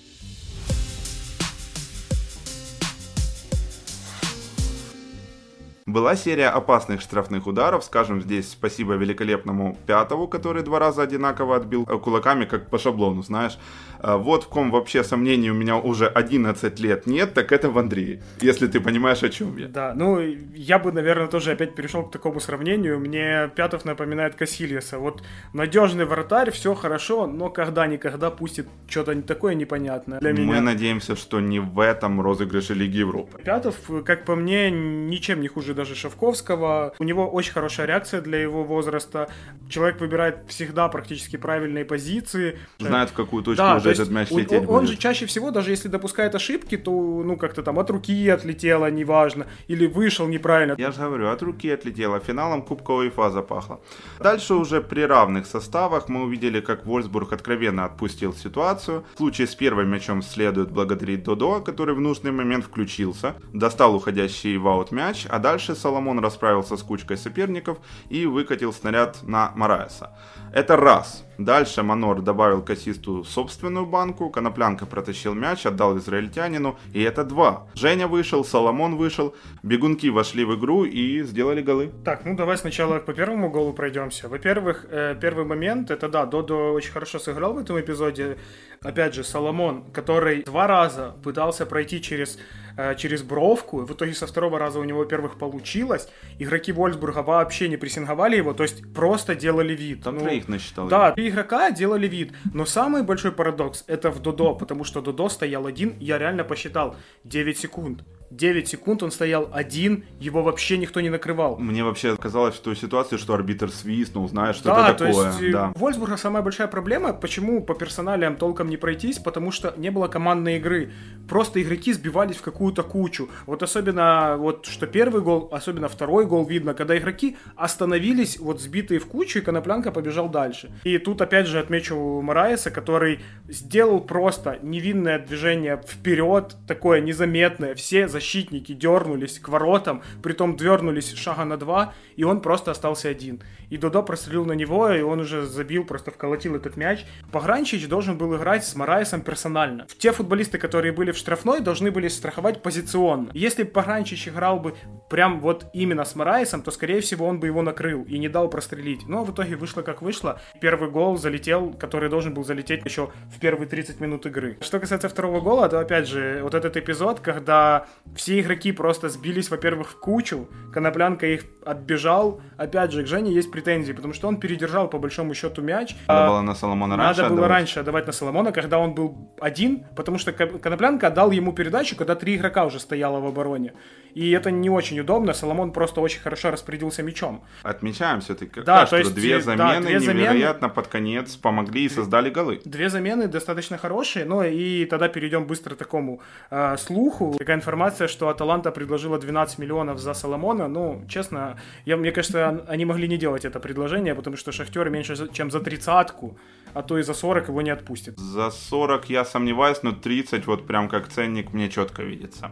Была 5.94 6.16
серия 6.16 6.48
опасных 6.48 7.02
штрафных 7.02 7.46
ударов, 7.46 7.84
скажем 7.84 8.20
здесь 8.20 8.50
спасибо 8.50 8.94
великолепному 8.94 9.78
Пятову, 9.86 10.28
который 10.28 10.64
два 10.64 10.80
раза 10.80 11.04
одинаково 11.04 11.56
отбил 11.56 11.86
э, 11.88 11.98
кулаками, 12.00 12.46
как 12.46 12.72
по 12.72 12.80
шаблону, 12.80 13.22
знаешь. 13.22 13.60
А 14.00 14.18
вот 14.18 14.44
в 14.44 14.48
ком 14.48 14.72
вообще 14.72 15.04
сомнений 15.04 15.52
у 15.52 15.54
меня 15.54 15.78
уже 15.78 16.08
11 16.08 16.80
лет 16.80 17.06
нет, 17.06 17.36
так 17.36 17.52
это 17.52 17.70
в 17.70 17.78
Андрее, 17.78 18.24
если 18.42 18.66
ты 18.66 18.80
понимаешь, 18.80 19.22
о 19.22 19.30
чем 19.30 19.56
я. 19.56 19.68
Да, 19.68 19.94
ну 19.96 20.20
я 20.56 20.80
бы, 20.80 20.92
наверное, 20.92 21.28
тоже 21.28 21.52
опять 21.52 21.76
перешел 21.76 22.04
к 22.04 22.12
такому 22.12 22.40
сравнению. 22.40 23.00
Мне 23.00 23.52
Пятов 23.56 23.86
напоминает 23.86 24.34
Касильеса. 24.34 24.98
Вот 24.98 25.22
надежный 25.54 26.06
вратарь, 26.06 26.50
все 26.50 26.74
хорошо, 26.74 27.28
но 27.28 27.52
когда-никогда 27.52 28.32
пустит 28.32 28.68
что-то 28.88 29.22
такое 29.22 29.54
непонятное 29.54 30.20
для 30.20 30.34
меня. 30.34 30.46
Мы 30.46 30.60
надеемся, 30.60 31.16
что 31.16 31.40
не 31.40 31.60
в 31.60 31.80
этом 31.80 32.20
розыгрыше 32.20 32.74
Лиги 32.74 32.98
Европы. 32.98 33.40
Пятов, 33.44 33.76
как 34.04 34.26
по 34.26 34.36
мне, 34.36 34.72
ничем 34.72 35.40
не 35.40 35.48
хуже 35.48 35.76
даже 35.76 35.83
Шавковского. 35.86 36.94
У 37.00 37.04
него 37.04 37.30
очень 37.30 37.54
хорошая 37.54 37.88
реакция 37.88 38.22
для 38.22 38.40
его 38.40 38.64
возраста. 38.64 39.30
Человек 39.70 40.00
выбирает 40.00 40.40
всегда 40.48 40.88
практически 40.88 41.38
правильные 41.38 41.86
позиции. 41.86 42.58
Знает, 42.80 43.10
в 43.10 43.14
какую 43.14 43.44
точку 43.44 43.64
да, 43.64 43.76
уже 43.76 43.92
этот 43.92 44.10
мяч 44.10 44.32
он, 44.32 44.40
лететь 44.40 44.62
он, 44.62 44.70
он 44.70 44.88
же 44.88 44.98
чаще 44.98 45.26
всего, 45.26 45.52
даже 45.52 45.72
если 45.72 45.88
допускает 45.88 46.36
ошибки, 46.36 46.78
то, 46.78 46.92
ну, 46.92 47.38
как-то 47.38 47.64
там 47.64 47.80
от 47.80 47.90
руки 47.90 48.30
отлетело, 48.30 48.90
неважно, 48.90 49.48
или 49.68 49.86
вышел 49.86 50.28
неправильно. 50.28 50.76
Я 50.78 50.92
же 50.92 51.02
говорю, 51.02 51.30
от 51.30 51.42
руки 51.42 51.70
отлетело, 51.70 52.20
финалом 52.20 52.62
Кубка 52.62 52.92
УЕФА 52.92 53.32
запахло. 53.32 53.80
Дальше 54.20 54.54
уже 54.54 54.82
при 54.82 55.02
равных 55.02 55.46
составах 55.46 56.10
мы 56.10 56.24
увидели, 56.24 56.62
как 56.62 56.86
Вольсбург 56.86 57.34
откровенно 57.34 57.86
отпустил 57.86 58.34
ситуацию. 58.34 59.04
В 59.16 59.18
случае 59.18 59.48
с 59.48 59.56
первым 59.56 59.90
мячом 59.90 60.22
следует 60.22 60.72
благодарить 60.72 61.24
Додо, 61.24 61.62
который 61.62 61.96
в 61.96 62.00
нужный 62.00 62.32
момент 62.32 62.66
включился, 62.66 63.36
достал 63.54 63.96
уходящий 63.96 64.58
в 64.58 64.68
аут 64.68 64.92
мяч, 64.92 65.26
а 65.30 65.40
дальше 65.40 65.73
Соломон 65.76 66.20
расправился 66.20 66.78
с 66.78 66.84
кучкой 66.84 67.18
соперников 67.18 67.78
и 68.10 68.26
выкатил 68.26 68.74
снаряд 68.74 69.24
на 69.24 69.52
Мараеса. 69.56 70.12
Это 70.54 70.78
раз. 70.78 71.26
Дальше 71.40 71.82
Манор 71.82 72.22
добавил 72.22 72.62
к 72.62 72.70
ассисту 72.70 73.24
собственную 73.24 73.88
банку, 73.88 74.30
Коноплянка 74.30 74.86
протащил 74.86 75.34
мяч, 75.34 75.66
отдал 75.66 75.98
израильтянину, 75.98 76.78
и 76.94 77.02
это 77.02 77.24
два. 77.24 77.66
Женя 77.74 78.08
вышел, 78.08 78.46
Соломон 78.46 78.96
вышел, 78.96 79.34
бегунки 79.64 80.12
вошли 80.12 80.46
в 80.46 80.56
игру 80.56 80.86
и 80.86 81.24
сделали 81.24 81.62
голы. 81.64 81.92
Так, 82.06 82.26
ну 82.26 82.36
давай 82.36 82.58
сначала 82.58 83.00
по 83.00 83.14
первому 83.14 83.50
голу 83.50 83.74
пройдемся. 83.74 84.30
Во-первых, 84.30 84.86
э, 84.92 85.16
первый 85.20 85.46
момент, 85.46 85.90
это 85.90 86.08
да, 86.08 86.26
Додо 86.28 86.74
очень 86.74 86.92
хорошо 86.92 87.18
сыграл 87.18 87.54
в 87.54 87.58
этом 87.58 87.80
эпизоде. 87.80 88.38
Опять 88.84 89.14
же, 89.14 89.24
Соломон, 89.24 89.84
который 89.92 90.44
два 90.44 90.68
раза 90.68 91.16
пытался 91.24 91.66
пройти 91.66 92.02
через 92.02 92.38
Э, 92.76 92.96
через 92.96 93.22
бровку. 93.22 93.86
В 93.86 93.94
итоге 93.94 94.14
со 94.14 94.26
второго 94.26 94.58
раза 94.58 94.80
у 94.80 94.84
него, 94.84 95.00
во-первых, 95.00 95.38
получилось. 95.38 96.08
Игроки 96.40 96.72
Вольсбурга 96.72 97.20
вообще 97.20 97.70
не 97.70 97.78
прессинговали 97.78 98.38
его, 98.38 98.54
то 98.54 98.64
есть 98.64 98.82
просто 98.94 99.36
делали 99.36 99.76
вид. 99.76 100.04
Там 100.04 100.16
ну, 100.16 100.22
троих 100.22 100.48
насчитал. 100.48 100.88
Да, 100.88 101.12
три 101.12 101.30
игрока 101.30 101.70
делали 101.70 102.08
вид. 102.08 102.34
Но 102.54 102.66
самый 102.66 103.04
большой 103.04 103.32
парадокс 103.32 103.84
это 103.86 104.10
в 104.10 104.20
Додо, 104.22 104.56
потому 104.56 104.86
что 104.86 105.02
Додо 105.02 105.30
стоял 105.30 105.68
один, 105.68 105.96
я 106.00 106.18
реально 106.18 106.44
посчитал 106.44 106.96
9 107.26 107.58
секунд. 107.58 108.04
9 108.36 108.68
секунд 108.68 109.04
он 109.04 109.12
стоял 109.12 109.50
один, 109.54 110.06
его 110.20 110.44
вообще 110.44 110.78
никто 110.78 111.02
не 111.02 111.10
накрывал. 111.10 111.58
Мне 111.58 111.84
вообще 111.84 112.16
казалось 112.18 112.56
в 112.56 112.60
той 112.62 112.76
ситуации, 112.76 113.18
что 113.18 113.34
арбитр 113.34 113.70
свистнул, 113.70 114.28
знаешь, 114.28 114.56
что 114.56 114.70
да, 114.70 114.90
это 114.90 115.06
такое. 115.06 115.24
То 115.24 115.30
есть, 115.30 115.42
э, 115.42 115.52
да, 115.52 115.72
Вольсбурга 115.76 116.18
самая 116.18 116.42
большая 116.42 116.68
проблема, 116.68 117.14
почему 117.14 117.64
по 117.64 117.76
персоналиям 117.76 118.36
толком 118.36 118.70
не 118.70 118.78
пройтись, 118.78 119.20
потому 119.20 119.52
что 119.52 119.74
не 119.78 119.92
было 119.92 120.08
командной 120.08 120.58
игры. 120.58 120.92
Просто 121.30 121.62
игроки 121.62 121.94
сбивались 121.94 122.38
в 122.38 122.42
какую-то 122.42 122.84
кучу. 122.84 123.30
Вот 123.46 123.64
особенно, 123.64 124.36
вот 124.38 124.66
что 124.66 124.88
первый 124.88 125.22
гол, 125.22 125.50
особенно 125.52 125.88
второй 125.88 126.26
гол 126.26 126.46
видно, 126.46 126.74
когда 126.74 126.98
игроки 126.98 127.38
остановились, 127.56 128.40
вот 128.40 128.62
сбитые 128.62 129.00
в 129.00 129.06
кучу, 129.06 129.40
и 129.40 129.42
Коноплянка 129.42 129.92
побежал 129.92 130.30
дальше. 130.30 130.72
И 130.84 130.98
тут 130.98 131.22
опять 131.22 131.48
же 131.48 131.60
отмечу 131.60 132.22
Мараеса, 132.22 132.72
который 132.72 133.20
сделал 133.48 134.02
просто 134.02 134.60
невинное 134.62 135.20
движение 135.20 135.82
вперед, 135.88 136.56
такое 136.68 137.00
незаметное. 137.02 137.76
Все 137.76 138.08
за 138.08 138.23
защитники 138.24 138.72
дернулись 138.74 139.38
к 139.40 139.50
воротам, 139.50 140.02
притом 140.24 140.56
дернулись 140.56 141.14
шага 141.14 141.44
на 141.44 141.58
два, 141.58 141.94
и 142.16 142.24
он 142.24 142.42
просто 142.42 142.72
остался 142.72 143.10
один. 143.10 143.42
И 143.70 143.78
Додо 143.78 144.04
прострелил 144.04 144.46
на 144.46 144.54
него, 144.54 144.90
и 144.90 145.02
он 145.02 145.20
уже 145.20 145.46
забил, 145.46 145.84
просто 145.84 146.12
вколотил 146.12 146.56
этот 146.56 146.78
мяч. 146.78 147.06
Погранчич 147.32 147.88
должен 147.88 148.18
был 148.18 148.36
играть 148.36 148.64
с 148.66 148.76
Мараесом 148.76 149.22
персонально. 149.22 149.88
Те 149.98 150.12
футболисты, 150.12 150.58
которые 150.58 150.94
были 150.94 151.12
в 151.12 151.18
штрафной, 151.18 151.60
должны 151.60 151.92
были 151.92 152.08
страховать 152.08 152.62
позиционно. 152.62 153.30
Если 153.34 153.64
Погранчич 153.64 154.28
играл 154.28 154.60
бы 154.60 154.76
прям 155.10 155.40
вот 155.42 155.66
именно 155.74 156.06
с 156.06 156.16
Мараесом, 156.16 156.62
то, 156.62 156.72
скорее 156.72 157.02
всего, 157.02 157.26
он 157.28 157.40
бы 157.40 157.48
его 157.48 157.62
накрыл 157.62 158.04
и 158.04 158.20
не 158.20 158.30
дал 158.30 158.48
прострелить. 158.50 159.08
Но 159.08 159.24
в 159.24 159.32
итоге 159.34 159.56
вышло 159.56 159.82
как 159.82 160.02
вышло. 160.02 160.40
Первый 160.62 160.90
гол 160.90 161.18
залетел, 161.18 161.74
который 161.74 162.10
должен 162.10 162.34
был 162.34 162.44
залететь 162.44 162.86
еще 162.86 163.12
в 163.36 163.40
первые 163.40 163.68
30 163.68 164.00
минут 164.00 164.26
игры. 164.28 164.58
Что 164.62 164.80
касается 164.80 165.10
второго 165.10 165.42
гола, 165.42 165.68
то, 165.68 165.80
опять 165.80 166.08
же, 166.08 166.40
вот 166.44 166.54
этот 166.54 166.78
эпизод, 166.78 167.20
когда 167.20 167.88
все 168.16 168.40
игроки 168.40 168.72
просто 168.72 169.10
сбились, 169.10 169.50
во-первых, 169.50 169.90
в 169.92 170.00
кучу, 170.00 170.48
Коноплянка 170.72 171.26
их 171.28 171.46
отбежал. 171.66 172.42
Опять 172.58 172.92
же, 172.92 173.04
к 173.04 173.08
Жене 173.08 173.32
есть 173.34 173.52
претензии, 173.52 173.94
потому 173.94 174.14
что 174.14 174.28
он 174.28 174.38
передержал 174.38 174.90
по 174.90 174.98
большому 175.00 175.34
счету 175.34 175.62
мяч. 175.62 175.96
Надо 176.08 176.28
было 176.30 176.42
на 176.42 176.56
Соломона 176.56 176.98
раньше 176.98 177.22
Надо 177.22 177.34
было 177.34 177.46
отдавать. 177.46 177.60
раньше 177.60 177.80
отдавать 177.80 178.08
на 178.08 178.14
Соломона, 178.14 178.52
когда 178.52 178.78
он 178.80 178.94
был 178.94 179.32
один, 179.40 179.86
потому 179.96 180.18
что 180.18 180.32
Ко- 180.34 180.48
Коноплянка 180.60 181.08
отдал 181.08 181.32
ему 181.32 181.54
передачу, 181.54 181.96
когда 181.96 182.16
три 182.16 182.36
игрока 182.36 182.66
уже 182.66 182.80
стояло 182.80 183.20
в 183.20 183.26
обороне. 183.26 183.74
И 184.14 184.30
это 184.32 184.52
не 184.52 184.70
очень 184.70 185.00
удобно. 185.00 185.34
Соломон 185.34 185.72
просто 185.72 186.02
очень 186.02 186.20
хорошо 186.22 186.52
распорядился 186.52 187.02
мячом. 187.02 187.44
Отмечаем 187.64 188.20
все-таки 188.22 188.62
Да, 188.62 188.82
Каштру. 188.82 188.90
то 188.90 188.98
есть, 189.00 189.16
две 189.16 189.38
да, 189.38 189.42
замены 189.42 189.88
две 189.88 190.00
замены. 190.00 190.20
невероятно 190.22 190.70
под 190.70 190.88
конец 190.88 191.36
помогли 191.36 191.86
и 191.86 191.90
создали 191.90 192.30
голы. 192.30 192.62
Две 192.66 192.90
замены 192.90 193.28
достаточно 193.28 193.78
хорошие, 193.78 194.26
но 194.26 194.44
и 194.44 194.86
тогда 194.86 195.08
перейдем 195.08 195.46
быстро 195.48 195.74
к 195.76 195.78
такому 195.78 196.20
э, 196.52 196.76
слуху. 196.78 197.36
Такая 197.40 197.56
информация, 197.58 197.93
что 198.08 198.30
Аталанта 198.30 198.72
предложила 198.72 199.18
12 199.18 199.60
миллионов 199.60 200.00
за 200.00 200.14
Соломона. 200.14 200.68
Ну, 200.68 201.04
честно, 201.08 201.58
я, 201.86 201.98
мне 201.98 202.12
кажется, 202.12 202.64
они 202.68 202.86
могли 202.86 203.08
не 203.08 203.18
делать 203.18 203.46
это 203.46 203.60
предложение, 203.60 204.16
потому 204.16 204.38
что 204.38 204.52
Шахтер 204.52 204.90
меньше, 204.90 205.28
чем 205.34 205.52
за 205.52 205.60
тридцатку, 205.60 206.38
а 206.74 206.82
то 206.82 206.98
и 206.98 207.04
за 207.04 207.14
40 207.14 207.48
его 207.50 207.62
не 207.62 207.72
отпустит. 207.72 208.20
За 208.20 208.52
40 208.52 209.10
я 209.10 209.26
сомневаюсь, 209.26 209.84
но 209.84 209.92
30 209.92 210.48
вот 210.48 210.68
прям 210.68 210.90
как 210.90 211.08
ценник 211.08 211.54
мне 211.54 211.70
четко 211.70 212.04
видится. 212.04 212.52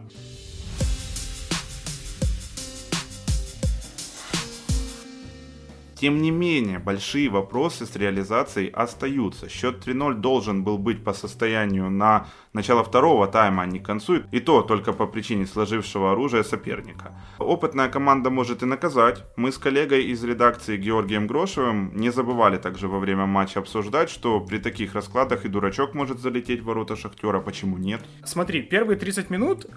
Тем 6.02 6.20
не 6.20 6.32
менее, 6.32 6.80
большие 6.80 7.30
вопросы 7.30 7.86
с 7.86 7.96
реализацией 7.96 8.72
остаются. 8.72 9.48
Счет 9.48 9.88
3-0 9.88 10.16
должен 10.16 10.64
был 10.64 10.80
быть 10.80 11.04
по 11.04 11.14
состоянию 11.14 11.92
на 11.92 12.26
начало 12.54 12.84
второго 12.84 13.28
тайма, 13.28 13.62
а 13.62 13.66
не 13.68 13.80
к 13.80 13.86
концу. 13.86 14.24
И 14.32 14.40
то 14.40 14.64
только 14.64 14.94
по 14.94 15.06
причине 15.06 15.46
сложившего 15.46 16.14
оружия 16.14 16.42
соперника. 16.42 17.12
Опытная 17.38 17.88
команда 17.88 18.32
может 18.32 18.64
и 18.64 18.66
наказать. 18.66 19.24
Мы 19.36 19.52
с 19.52 19.60
коллегой 19.60 20.06
из 20.06 20.24
редакции 20.24 20.76
Георгием 20.76 21.28
Грошевым 21.28 21.96
не 21.96 22.12
забывали 22.12 22.58
также 22.58 22.88
во 22.88 22.98
время 22.98 23.28
матча 23.28 23.60
обсуждать, 23.60 24.10
что 24.10 24.40
при 24.40 24.58
таких 24.58 24.96
раскладах 24.96 25.46
и 25.46 25.50
дурачок 25.50 25.94
может 25.94 26.20
залететь 26.20 26.62
в 26.62 26.66
ворота 26.66 26.96
Шахтера. 26.96 27.42
Почему 27.42 27.78
нет? 27.78 28.02
Смотри, 28.26 28.64
первые 28.64 28.98
30 28.98 29.30
минут, 29.30 29.68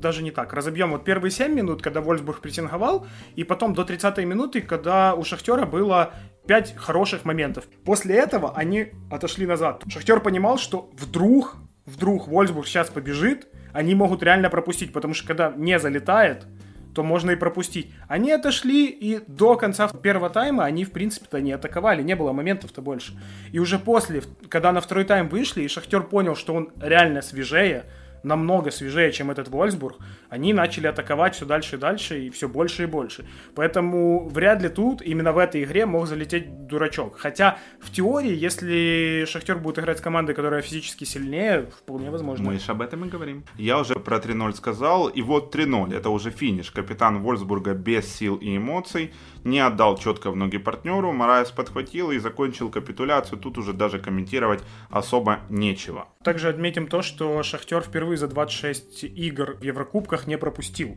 даже 0.00 0.22
не 0.22 0.30
так, 0.30 0.54
разобьем 0.54 0.92
вот 0.92 1.04
первые 1.04 1.30
7 1.30 1.52
минут, 1.52 1.82
когда 1.82 2.00
Вольсбург 2.00 2.40
прессинговал, 2.40 3.06
и 3.36 3.44
потом 3.44 3.74
до 3.74 3.82
30-й 3.82 4.24
минуты, 4.24 4.62
когда 4.62 5.14
у 5.14 5.24
Шахтера 5.24 5.73
было 5.74 6.14
5 6.46 6.76
хороших 6.76 7.24
моментов. 7.24 7.64
После 7.84 8.14
этого 8.14 8.56
они 8.56 8.92
отошли 9.10 9.44
назад. 9.44 9.82
Шахтер 9.88 10.20
понимал, 10.20 10.56
что 10.56 10.88
вдруг, 10.92 11.56
вдруг 11.84 12.28
Вольсбург 12.28 12.68
сейчас 12.68 12.90
побежит, 12.90 13.48
они 13.72 13.96
могут 13.96 14.22
реально 14.22 14.50
пропустить, 14.50 14.92
потому 14.92 15.14
что 15.14 15.26
когда 15.26 15.52
не 15.56 15.80
залетает, 15.80 16.46
то 16.94 17.02
можно 17.02 17.32
и 17.32 17.36
пропустить. 17.36 17.90
Они 18.06 18.30
отошли, 18.30 18.86
и 18.86 19.20
до 19.26 19.56
конца 19.56 19.88
первого 19.88 20.30
тайма 20.30 20.64
они, 20.64 20.84
в 20.84 20.92
принципе-то, 20.92 21.40
не 21.40 21.50
атаковали, 21.50 22.04
не 22.04 22.14
было 22.14 22.30
моментов-то 22.30 22.82
больше. 22.82 23.18
И 23.50 23.58
уже 23.58 23.80
после, 23.80 24.22
когда 24.48 24.70
на 24.70 24.80
второй 24.80 25.04
тайм 25.04 25.28
вышли, 25.28 25.62
и 25.62 25.68
Шахтер 25.68 26.04
понял, 26.04 26.36
что 26.36 26.54
он 26.54 26.70
реально 26.80 27.20
свежее, 27.20 27.86
намного 28.24 28.70
свежее, 28.70 29.12
чем 29.12 29.30
этот 29.30 29.48
Вольсбург, 29.48 29.98
они 30.28 30.52
начали 30.52 30.86
атаковать 30.86 31.34
все 31.34 31.46
дальше 31.46 31.76
и 31.76 31.78
дальше, 31.78 32.26
и 32.26 32.30
все 32.30 32.48
больше 32.48 32.84
и 32.84 32.86
больше. 32.86 33.24
Поэтому 33.54 34.28
вряд 34.28 34.62
ли 34.62 34.68
тут, 34.68 35.02
именно 35.02 35.32
в 35.32 35.38
этой 35.38 35.64
игре, 35.64 35.86
мог 35.86 36.06
залететь 36.06 36.66
дурачок. 36.66 37.18
Хотя, 37.18 37.58
в 37.80 37.90
теории, 37.90 38.34
если 38.34 39.24
Шахтер 39.26 39.58
будет 39.58 39.78
играть 39.78 39.98
с 39.98 40.00
командой, 40.00 40.34
которая 40.34 40.62
физически 40.62 41.04
сильнее, 41.04 41.66
вполне 41.78 42.10
возможно. 42.10 42.44
Мы 42.44 42.58
же 42.58 42.72
об 42.72 42.80
этом 42.80 43.04
и 43.04 43.08
говорим. 43.08 43.44
Я 43.56 43.78
уже 43.78 43.94
про 43.94 44.18
3-0 44.18 44.54
сказал, 44.54 45.08
и 45.08 45.22
вот 45.22 45.54
3-0, 45.54 45.94
это 45.94 46.10
уже 46.10 46.30
финиш. 46.30 46.70
Капитан 46.70 47.22
Вольсбурга 47.22 47.74
без 47.74 48.12
сил 48.12 48.36
и 48.36 48.56
эмоций 48.56 49.12
не 49.44 49.60
отдал 49.60 49.96
четко 49.98 50.30
в 50.30 50.36
ноги 50.36 50.58
партнеру, 50.58 51.12
Мараес 51.12 51.50
подхватил 51.50 52.10
и 52.10 52.18
закончил 52.18 52.70
капитуляцию. 52.70 53.38
Тут 53.38 53.58
уже 53.58 53.72
даже 53.72 53.98
комментировать 53.98 54.62
особо 54.90 55.40
нечего. 55.50 56.08
Также 56.22 56.48
отметим 56.48 56.88
то, 56.88 57.02
что 57.02 57.42
Шахтер 57.42 57.82
впервые 57.82 58.16
за 58.16 58.28
26 58.28 59.04
игр 59.04 59.56
в 59.60 59.62
Еврокубках 59.62 60.26
не 60.26 60.38
пропустил. 60.38 60.96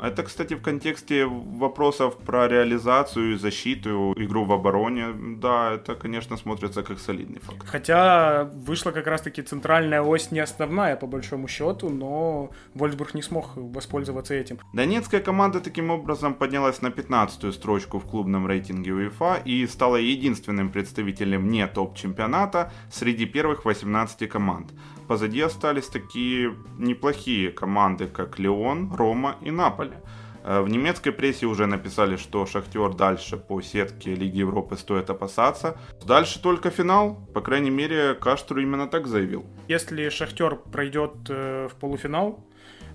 Это, 0.00 0.22
кстати, 0.22 0.54
в 0.54 0.62
контексте 0.62 1.26
вопросов 1.26 2.16
про 2.18 2.48
реализацию 2.48 3.32
и 3.32 3.36
защиту, 3.36 4.14
игру 4.16 4.44
в 4.44 4.52
обороне. 4.52 5.06
Да, 5.38 5.72
это, 5.74 5.94
конечно, 5.94 6.36
смотрится 6.36 6.82
как 6.82 6.98
солидный 6.98 7.40
факт. 7.40 7.66
Хотя 7.66 8.44
вышла 8.44 8.90
как 8.92 9.06
раз-таки 9.06 9.42
центральная 9.42 10.02
ось 10.02 10.30
не 10.30 10.40
основная, 10.40 10.96
по 10.96 11.06
большому 11.06 11.48
счету, 11.48 11.88
но 11.88 12.50
Вольсбург 12.74 13.14
не 13.14 13.22
смог 13.22 13.56
воспользоваться 13.56 14.34
этим. 14.34 14.58
Донецкая 14.72 15.20
команда 15.20 15.60
таким 15.60 15.90
образом 15.90 16.34
поднялась 16.34 16.82
на 16.82 16.88
15-ю 16.88 17.52
строчку 17.52 17.98
в 17.98 18.04
клубном 18.04 18.46
рейтинге 18.46 18.92
УЕФА 18.92 19.42
и 19.44 19.66
стала 19.66 19.96
единственным 19.96 20.70
представителем 20.70 21.48
не 21.48 21.66
топ-чемпионата 21.66 22.72
среди 22.90 23.26
первых 23.26 23.64
18 23.64 24.28
команд. 24.28 24.72
Позади 25.08 25.40
остались 25.40 25.86
такие 25.86 26.54
неплохие 26.78 27.50
команды, 27.50 28.06
как 28.08 28.38
Леон, 28.38 28.92
Рома 28.92 29.36
и 29.40 29.50
Наполе. 29.50 30.02
Э, 30.44 30.60
В 30.62 30.68
немецкой 30.68 31.10
прессе 31.10 31.46
уже 31.46 31.66
написали, 31.66 32.16
что 32.16 32.46
Шахтер 32.46 32.94
дальше 32.94 33.36
по 33.36 33.60
сетке 33.62 34.14
Лиги 34.14 34.38
Европы 34.38 34.76
стоит 34.76 35.10
опасаться. 35.10 35.76
Дальше 36.04 36.42
только 36.42 36.70
финал. 36.70 37.18
По 37.34 37.40
крайней 37.40 37.70
мере, 37.70 38.14
Каштру 38.14 38.60
именно 38.60 38.86
так 38.88 39.06
заявил. 39.06 39.44
Если 39.68 40.08
Шахтер 40.08 40.56
пройдет 40.56 41.12
э, 41.28 41.68
в 41.68 41.74
полуфинал, 41.76 42.44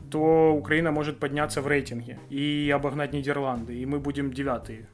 то 0.10 0.52
Украина 0.54 0.92
может 0.92 1.20
подняться 1.20 1.62
в 1.62 1.68
рейтинге 1.68 2.20
и 2.30 2.70
обогнать 2.76 3.14
Нидерланды, 3.14 3.80
и 3.80 3.86
мы 3.86 4.00
будем 4.00 4.34
девятые. 4.34 4.90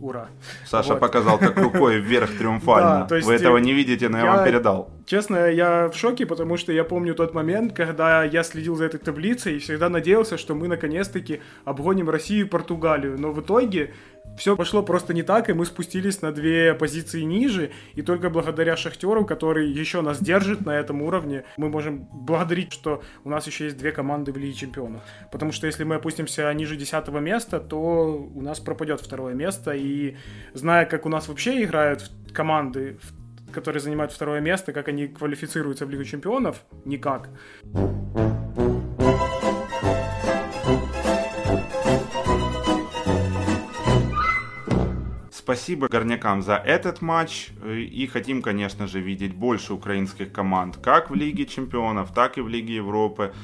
Ура. 0.00 0.28
Саша 0.66 0.94
Вот. 0.94 1.00
показал 1.00 1.38
так 1.38 1.56
рукой 1.58 2.00
вверх 2.00 2.30
триумфально. 2.38 3.00
Да, 3.00 3.06
то 3.06 3.16
есть, 3.16 3.28
Вы 3.28 3.34
этого 3.34 3.58
не 3.58 3.74
видите, 3.74 4.08
но 4.08 4.18
я, 4.18 4.24
я- 4.24 4.30
вам 4.36 4.44
передал. 4.46 4.90
Честно, 5.04 5.50
я 5.50 5.88
в 5.88 5.96
шоке, 5.96 6.24
потому 6.24 6.56
что 6.56 6.72
я 6.72 6.84
помню 6.84 7.14
тот 7.14 7.34
момент, 7.34 7.72
когда 7.74 8.24
я 8.24 8.42
следил 8.42 8.76
за 8.76 8.84
этой 8.84 8.98
таблицей 8.98 9.56
и 9.56 9.58
всегда 9.58 9.88
надеялся, 9.88 10.38
что 10.38 10.54
мы 10.54 10.68
наконец-таки 10.68 11.40
обгоним 11.64 12.08
Россию 12.08 12.46
и 12.46 12.48
Португалию. 12.48 13.18
Но 13.18 13.32
в 13.32 13.40
итоге 13.40 13.92
все 14.36 14.56
пошло 14.56 14.82
просто 14.82 15.12
не 15.12 15.22
так, 15.22 15.50
и 15.50 15.52
мы 15.52 15.66
спустились 15.66 16.22
на 16.22 16.32
две 16.32 16.74
позиции 16.74 17.20
ниже. 17.22 17.70
И 17.94 18.02
только 18.02 18.30
благодаря 18.30 18.76
Шахтеру, 18.76 19.26
который 19.26 19.70
еще 19.70 20.00
нас 20.00 20.18
держит 20.18 20.64
на 20.64 20.70
этом 20.70 21.02
уровне, 21.02 21.44
мы 21.56 21.68
можем 21.68 22.08
благодарить, 22.12 22.72
что 22.72 23.02
у 23.24 23.28
нас 23.28 23.46
еще 23.46 23.64
есть 23.64 23.76
две 23.76 23.92
команды 23.92 24.32
в 24.32 24.38
Лиге 24.38 24.54
Чемпионов. 24.54 25.02
Потому 25.30 25.52
что 25.52 25.66
если 25.66 25.84
мы 25.84 25.96
опустимся 25.96 26.52
ниже 26.54 26.76
10 26.76 27.08
места, 27.20 27.60
то 27.60 27.78
у 28.34 28.40
нас 28.40 28.60
пропадет 28.60 29.00
второе 29.00 29.34
место. 29.34 29.72
И 29.72 30.16
зная, 30.54 30.86
как 30.86 31.06
у 31.06 31.08
нас 31.08 31.28
вообще 31.28 31.62
играют 31.62 32.10
команды, 32.32 32.98
которые 33.52 33.80
занимают 33.80 34.12
второе 34.12 34.40
место, 34.40 34.72
как 34.72 34.88
они 34.88 35.08
квалифицируются 35.08 35.84
в 35.84 35.90
Лигу 35.90 36.04
Чемпионов, 36.04 36.64
никак. 36.84 37.28
Спасибо 45.50 45.88
горнякам 45.88 46.42
за 46.42 46.54
этот 46.54 47.02
матч. 47.02 47.48
И 47.66 48.06
хотим, 48.06 48.40
конечно 48.40 48.86
же, 48.86 49.00
видеть 49.00 49.34
больше 49.34 49.74
украинских 49.74 50.32
команд 50.32 50.76
как 50.76 51.10
в 51.10 51.14
Лиге 51.16 51.44
Чемпионов, 51.44 52.14
так 52.14 52.38
и 52.38 52.40
в 52.40 52.46
Лиге 52.46 52.76
Европы. 52.76 53.34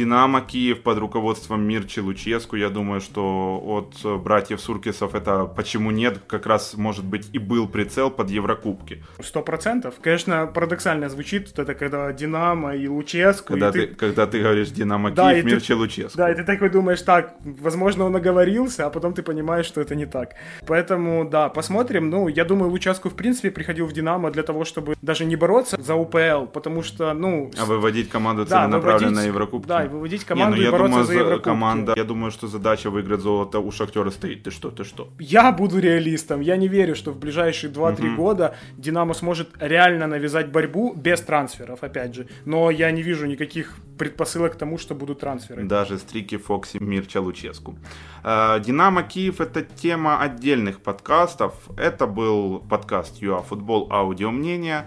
Динамо 0.00 0.42
Киев 0.42 0.82
под 0.82 0.98
руководством 0.98 1.66
Мирчи 1.66 2.00
Луческу. 2.00 2.56
Я 2.56 2.68
думаю, 2.68 3.00
что 3.00 3.58
от 3.64 3.94
э, 4.04 4.16
братьев 4.16 4.60
Суркисов 4.60 5.14
это 5.14 5.46
почему 5.46 5.90
нет, 5.90 6.18
как 6.26 6.44
раз 6.46 6.74
может 6.76 7.04
быть 7.04 7.30
и 7.32 7.38
был 7.38 7.66
прицел 7.66 8.10
под 8.10 8.28
Еврокубки. 8.30 9.02
Сто 9.22 9.40
процентов. 9.40 9.94
Конечно, 10.02 10.46
парадоксально 10.46 11.08
звучит 11.08 11.58
это, 11.58 11.72
когда 11.74 12.12
Динамо 12.12 12.76
и 12.76 12.86
Луческу, 12.88 13.54
Когда 13.54 13.70
и 13.70 13.72
ты, 13.72 13.86
когда 13.86 14.26
ты 14.26 14.42
говоришь 14.42 14.68
Динамо 14.68 15.10
Да, 15.12 15.32
Киев, 15.32 15.44
и 15.46 15.48
ты- 15.48 15.54
Мирчи 15.54 15.72
Луческу. 15.72 16.18
Да, 16.18 16.30
и 16.30 16.34
ты 16.34 16.44
такой 16.44 16.68
думаешь, 16.68 17.00
так, 17.00 17.34
возможно, 17.42 18.04
он 18.04 18.14
оговорился, 18.14 18.84
а 18.84 18.90
потом 18.90 19.14
ты 19.14 19.22
понимаешь, 19.22 19.64
что 19.64 19.80
это 19.80 19.94
не 19.94 20.04
так. 20.04 20.34
Поэтому, 20.66 21.26
да, 21.26 21.48
посмотрим. 21.48 22.10
Ну, 22.10 22.28
я 22.28 22.44
думаю, 22.44 22.70
Луческу, 22.70 23.08
в 23.08 23.14
принципе, 23.14 23.50
приходил 23.50 23.86
в 23.86 23.92
Динамо 23.94 24.30
для 24.30 24.42
того, 24.42 24.66
чтобы 24.66 24.96
даже 25.00 25.24
не 25.24 25.36
бороться 25.36 25.80
за 25.80 25.94
УПЛ, 25.94 26.46
потому 26.52 26.82
что, 26.82 27.14
ну... 27.14 27.50
А 27.58 27.64
выводить 27.64 28.10
команду 28.10 28.44
Да, 28.44 28.64
целенаправленно 28.64 29.10
выводить- 29.12 29.16
на 29.16 29.26
Еврокубки? 29.26 29.68
Да, 29.68 29.85
выводить 29.88 30.24
команду 30.24 30.56
Не, 30.56 30.62
ну, 30.62 30.68
и 30.68 30.70
бороться 30.70 30.90
думаю, 30.90 31.06
за 31.06 31.12
Еврокубки. 31.14 31.44
команда, 31.44 31.94
я 31.96 32.04
думаю, 32.04 32.30
что 32.30 32.48
задача 32.48 32.90
выиграть 32.90 33.20
золото 33.20 33.60
у 33.60 33.70
Шахтера 33.70 34.10
стоит. 34.10 34.42
Ты 34.42 34.50
что, 34.50 34.70
ты 34.70 34.84
что? 34.84 35.08
Я 35.18 35.52
буду 35.52 35.78
реалистом. 35.78 36.40
Я 36.40 36.56
не 36.56 36.68
верю, 36.68 36.94
что 36.94 37.12
в 37.12 37.18
ближайшие 37.18 37.72
2-3 37.72 38.16
года 38.16 38.54
Динамо 38.76 39.14
сможет 39.14 39.48
реально 39.60 40.06
навязать 40.06 40.50
борьбу 40.50 40.94
без 40.94 41.20
трансферов, 41.20 41.82
опять 41.82 42.14
же. 42.14 42.26
Но 42.44 42.70
я 42.70 42.90
не 42.90 43.02
вижу 43.02 43.26
никаких 43.26 43.76
предпосылок 43.98 44.54
к 44.54 44.56
тому, 44.56 44.78
что 44.78 44.94
будут 44.94 45.20
трансферы. 45.20 45.64
Даже 45.64 45.98
Стрики, 45.98 46.36
Фокси, 46.36 46.78
Мирча, 46.78 47.20
Луческу. 47.20 47.76
Э, 48.24 48.60
Динамо 48.60 49.02
Киев 49.02 49.40
это 49.40 49.62
тема 49.62 50.20
отдельных 50.20 50.80
подкастов. 50.80 51.54
Это 51.78 52.06
был 52.06 52.60
подкаст 52.68 53.22
ЮА 53.22 53.42
Футбол 53.42 53.88
Аудио 53.90 54.30
Мнение. 54.30 54.84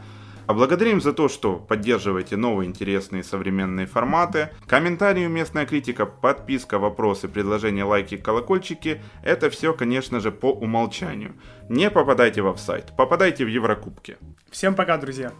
А 0.49 0.53
Благодарим 0.55 0.99
за 0.99 1.13
то, 1.13 1.29
что 1.29 1.57
поддерживаете 1.57 2.35
новые 2.35 2.67
интересные 2.67 3.23
современные 3.23 3.85
форматы. 3.85 4.49
Комментарии, 4.65 5.27
местная 5.27 5.67
критика, 5.67 6.07
подписка, 6.07 6.79
вопросы, 6.79 7.27
предложения, 7.27 7.83
лайки, 7.83 8.17
колокольчики– 8.17 8.99
это 9.23 9.51
все, 9.51 9.75
конечно 9.75 10.19
же, 10.19 10.31
по 10.31 10.51
умолчанию. 10.51 11.35
Не 11.69 11.91
попадайте 11.91 12.41
в 12.41 12.47
офсайт, 12.47 12.95
попадайте 12.97 13.45
в 13.45 13.47
Еврокубки. 13.47 14.17
Всем 14.49 14.73
пока, 14.73 14.97
друзья. 14.97 15.33